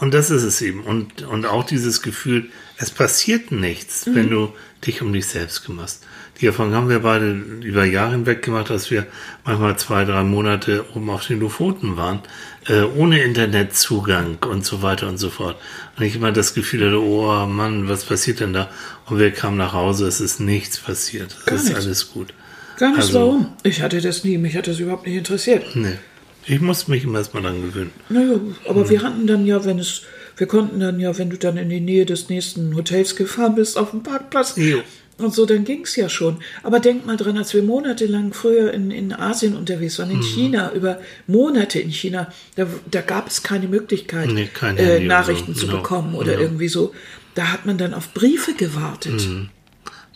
[0.00, 0.82] und das ist es eben.
[0.82, 2.48] Und, und auch dieses Gefühl,
[2.78, 4.14] es passiert nichts, mhm.
[4.14, 4.52] wenn du
[4.86, 6.04] dich um dich selbst kümmerst.
[6.40, 9.06] Die Erfahrung haben wir beide über Jahre hinweg gemacht, dass wir
[9.44, 12.20] manchmal zwei, drei Monate oben auf den Lofoten waren,
[12.66, 15.60] äh, ohne Internetzugang und so weiter und so fort.
[15.98, 18.70] Und ich immer das Gefühl hatte, oh Mann, was passiert denn da?
[19.04, 21.36] Und wir kamen nach Hause, es ist nichts passiert.
[21.44, 21.84] Es ist nichts.
[21.84, 22.32] alles gut.
[22.78, 23.52] Gar nicht, also, warum?
[23.62, 25.76] Ich hatte das nie, mich hat das überhaupt nicht interessiert.
[25.76, 25.98] Nee.
[26.46, 27.92] Ich musste mich immer erstmal dran gewöhnen.
[28.08, 28.90] Naja, aber hm.
[28.90, 30.02] wir hatten dann ja, wenn es,
[30.36, 33.76] wir konnten dann ja, wenn du dann in die Nähe des nächsten Hotels gefahren bist,
[33.76, 34.82] auf dem Parkplatz, jo.
[35.20, 36.38] Und so, dann ging es ja schon.
[36.62, 40.22] Aber denk mal dran, als wir monatelang früher in, in Asien unterwegs waren, in mhm.
[40.22, 45.54] China, über Monate in China, da, da gab es keine Möglichkeit, nee, kein äh, Nachrichten
[45.54, 45.60] so.
[45.60, 45.78] zu genau.
[45.78, 46.42] bekommen oder genau.
[46.42, 46.94] irgendwie so.
[47.34, 49.28] Da hat man dann auf Briefe gewartet.
[49.28, 49.50] Mhm.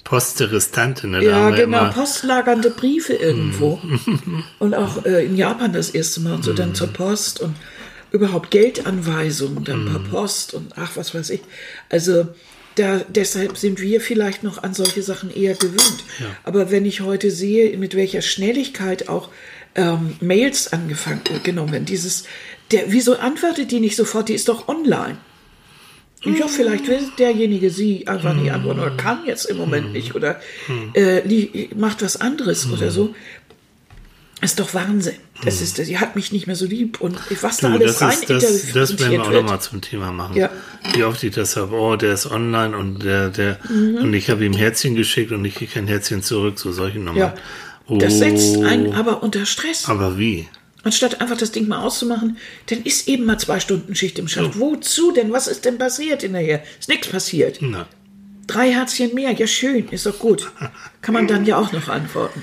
[0.05, 1.25] Posterestante, ne?
[1.25, 3.81] Ja, genau, postlagernde Briefe irgendwo.
[3.83, 4.45] Mhm.
[4.59, 6.75] und auch äh, in Japan das erste Mal und so dann mhm.
[6.75, 7.57] zur Post und
[8.11, 10.11] überhaupt Geldanweisungen dann per mhm.
[10.11, 11.41] Post und ach, was weiß ich.
[11.89, 12.29] Also
[12.77, 16.05] da, deshalb sind wir vielleicht noch an solche Sachen eher gewöhnt.
[16.21, 16.27] Ja.
[16.45, 19.31] Aber wenn ich heute sehe, mit welcher Schnelligkeit auch
[19.75, 22.25] ähm, Mails angefangen äh, genommen werden, dieses,
[22.73, 24.29] der, wieso antwortet die nicht sofort?
[24.29, 25.17] Die ist doch online.
[26.25, 29.93] Ja, vielleicht will derjenige sie einfach nicht antworten oder kann jetzt im Moment mhm.
[29.93, 30.91] nicht oder mhm.
[30.95, 33.15] äh, macht was anderes oder so.
[34.41, 35.15] Ist doch Wahnsinn.
[35.43, 35.65] Das hm.
[35.65, 38.29] ist, sie hat mich nicht mehr so lieb und was du, da alles rein ist,
[38.29, 40.37] das, das werden wir auch nochmal zum Thema machen.
[40.37, 40.51] Ja.
[40.93, 43.97] Wie oft ich das habe, oh, der ist online und der, der, mhm.
[43.97, 47.17] und ich habe ihm Herzchen geschickt und ich kriege kein Herzchen zurück, so solche Nummern.
[47.17, 47.35] Ja.
[47.87, 47.97] Oh.
[47.97, 49.89] Das setzt einen aber unter Stress.
[49.89, 50.47] Aber wie?
[50.85, 54.53] Anstatt einfach das Ding mal auszumachen, dann ist eben mal zwei Stunden Schicht im Schacht.
[54.57, 54.61] Oh.
[54.61, 55.33] Wozu denn?
[55.33, 56.63] Was ist denn passiert hinterher?
[56.79, 57.59] Ist nichts passiert.
[57.61, 57.87] Na.
[58.47, 60.53] Drei Herzchen mehr, ja schön, ist doch gut.
[61.01, 62.43] Kann man dann ja auch noch antworten.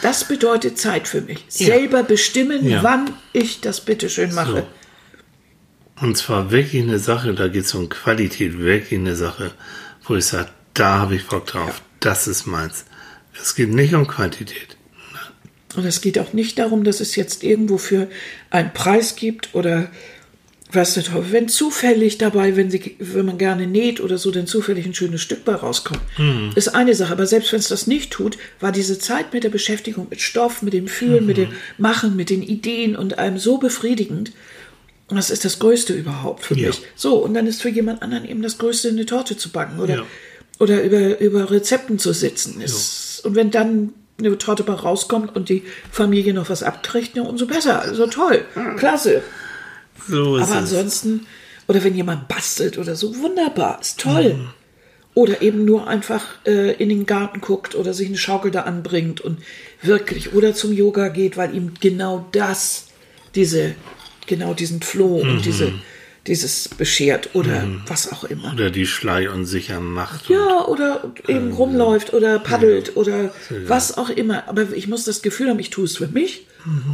[0.00, 1.44] Das bedeutet Zeit für mich.
[1.50, 1.66] Ja.
[1.66, 2.82] Selber bestimmen, ja.
[2.82, 4.66] wann ich das bitteschön mache.
[6.00, 6.06] So.
[6.06, 9.52] Und zwar wirklich eine Sache, da geht es um Qualität, wirklich eine Sache,
[10.04, 11.84] wo ich sage, da habe ich Bock drauf, ja.
[12.00, 12.84] das ist meins.
[13.40, 14.77] Es geht nicht um Quantität.
[15.76, 18.08] Und es geht auch nicht darum, dass es jetzt irgendwo für
[18.50, 19.90] einen Preis gibt oder
[20.72, 24.84] was Teufel, wenn zufällig dabei, wenn, sie, wenn man gerne näht oder so, dann zufällig
[24.84, 26.52] ein schönes Stück bei rauskommt, mhm.
[26.54, 27.12] ist eine Sache.
[27.12, 30.62] Aber selbst wenn es das nicht tut, war diese Zeit mit der Beschäftigung mit Stoff,
[30.62, 31.26] mit dem Fühlen, mhm.
[31.26, 31.48] mit dem
[31.78, 34.32] Machen, mit den Ideen und allem so befriedigend.
[35.08, 36.68] Und das ist das Größte überhaupt für ja.
[36.68, 36.82] mich.
[36.94, 39.96] So, und dann ist für jemand anderen eben das Größte, eine Torte zu backen oder,
[39.96, 40.06] ja.
[40.58, 42.60] oder über, über Rezepten zu sitzen.
[42.60, 47.46] Ist, und wenn dann eine Torte bei rauskommt und die Familie noch was abkriegt, umso
[47.46, 47.80] besser.
[47.80, 48.44] Also toll,
[48.76, 49.22] klasse.
[50.08, 51.26] So ist Aber ansonsten,
[51.68, 54.34] oder wenn jemand bastelt oder so, wunderbar, ist toll.
[54.34, 54.48] Mhm.
[55.14, 59.20] Oder eben nur einfach äh, in den Garten guckt oder sich eine Schaukel da anbringt
[59.20, 59.40] und
[59.82, 62.86] wirklich, oder zum Yoga geht, weil ihm genau das
[63.34, 63.74] diese,
[64.26, 65.72] genau diesen Floh und diese,
[66.28, 68.52] dieses beschert oder was auch immer.
[68.52, 70.28] Oder die Schlei unsicher macht.
[70.28, 73.34] Ja, oder eben rumläuft oder paddelt oder
[73.66, 74.46] was auch immer.
[74.48, 76.46] Aber ich muss das Gefühl haben, ich tue es für mich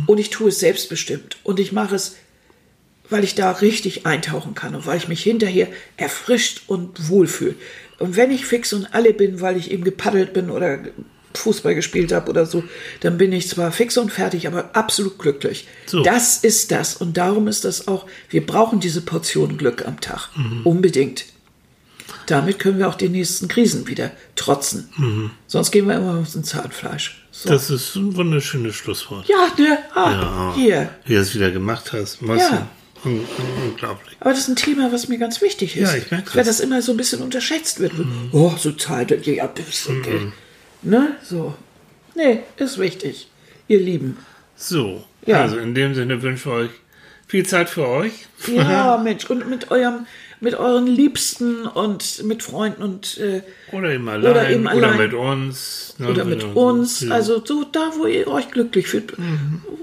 [0.06, 1.36] und ich tue es selbstbestimmt.
[1.42, 2.16] Und ich mache es,
[3.10, 7.56] weil ich da richtig eintauchen kann und weil ich mich hinterher erfrischt und wohlfühle.
[7.98, 10.78] Und wenn ich fix und alle bin, weil ich eben gepaddelt bin oder
[11.36, 12.62] Fußball gespielt habe oder so,
[13.00, 15.66] dann bin ich zwar fix und fertig, aber absolut glücklich.
[15.86, 16.02] So.
[16.02, 16.96] Das ist das.
[16.96, 20.28] Und darum ist das auch, wir brauchen diese Portion Glück am Tag.
[20.64, 21.24] Unbedingt.
[22.26, 25.30] Damit können wir auch die nächsten Krisen wieder trotzen.
[25.46, 27.22] Sonst gehen wir immer auf Zahnfleisch.
[27.30, 27.48] So.
[27.48, 29.28] Das ist ein wunderschönes Schlusswort.
[29.28, 29.78] ja, ne?
[29.94, 30.54] Ah, Ja.
[30.54, 30.90] hier.
[31.04, 32.22] Wie du es wieder gemacht hast.
[32.22, 32.48] Marcel.
[32.52, 32.68] Ja.
[33.04, 34.16] Un un unglaublich.
[34.20, 35.90] Aber das ist ein Thema, was mir ganz wichtig ist.
[35.92, 36.56] Ja, ich merke Weil das.
[36.56, 37.92] das immer so ein bisschen unterschätzt wird.
[38.32, 40.32] Oh, so Zeit, ja, das okay.
[40.84, 41.16] Ne?
[41.22, 41.54] So.
[42.14, 43.28] Nee, ist wichtig.
[43.68, 44.18] Ihr Lieben.
[44.56, 45.42] So, Ja.
[45.42, 46.70] also in dem Sinne wünsche ich euch
[47.26, 48.12] viel Zeit für euch.
[48.46, 49.28] Ja, Mensch.
[49.30, 50.06] Und mit eurem,
[50.40, 54.30] mit euren Liebsten und mit Freunden und äh, Oder eben allein.
[54.30, 54.98] Oder, eben allein.
[54.98, 55.94] mit uns.
[55.98, 57.00] ne, oder mit uns.
[57.00, 57.12] Ja.
[57.12, 59.14] Also so da, wo ihr euch glücklich fühlt.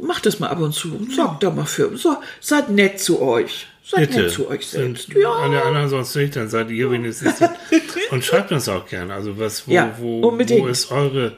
[0.02, 1.06] Macht es mal ab und zu.
[1.14, 1.98] Sorgt da mal für.
[1.98, 3.68] So, seid nett zu euch.
[3.84, 4.28] Seid Bitte.
[4.28, 5.08] zu euch selbst.
[5.08, 5.32] Sind Ja.
[5.34, 7.36] alle anderen sonst nicht, dann seid ihr wenigstens.
[8.12, 9.14] und schreibt uns auch gerne.
[9.14, 11.36] Also was, wo, Ja, wo, wo ist eure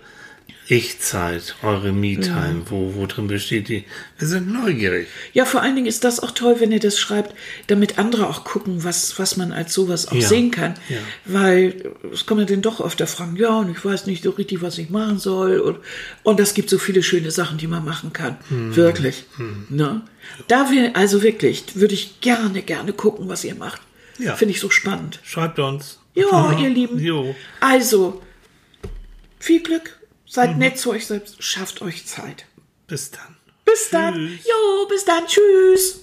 [0.68, 2.64] Ich-Zeit, eure Me-Time?
[2.70, 3.84] Wo, wo drin besteht die?
[4.18, 5.08] Wir sind neugierig.
[5.34, 7.36] Ja, vor allen Dingen ist das auch toll, wenn ihr das schreibt,
[7.68, 10.76] damit andere auch gucken, was, was man als sowas auch Ja, sehen kann.
[10.88, 10.98] ja.
[11.26, 14.62] Weil es kommen ja dann doch öfter Fragen, ja, und ich weiß nicht so richtig,
[14.62, 15.60] was ich machen soll.
[15.60, 15.80] Und,
[16.24, 18.38] und es gibt so viele schöne Sachen, die man machen kann.
[18.48, 18.76] Hm.
[18.76, 19.26] Wirklich.
[19.70, 20.02] Ne?
[20.48, 23.82] Da wir, also wirklich, würde ich gerne, gerne gucken, was ihr macht.
[24.18, 24.36] Ja.
[24.36, 25.20] Finde ich so spannend.
[25.24, 26.00] Schreibt uns.
[26.16, 27.00] Ja, ihr Lieben.
[27.00, 27.36] Jo.
[27.60, 28.22] Also,
[29.40, 30.00] viel Glück,
[30.34, 30.58] seid Mhm.
[30.58, 32.46] nett zu euch selbst, schafft euch Zeit.
[32.88, 33.38] Bis dann.
[33.66, 34.16] Bis dann.
[34.16, 34.46] Tschüss.
[34.46, 35.28] Jo, bis dann.
[35.28, 36.03] Tschüss.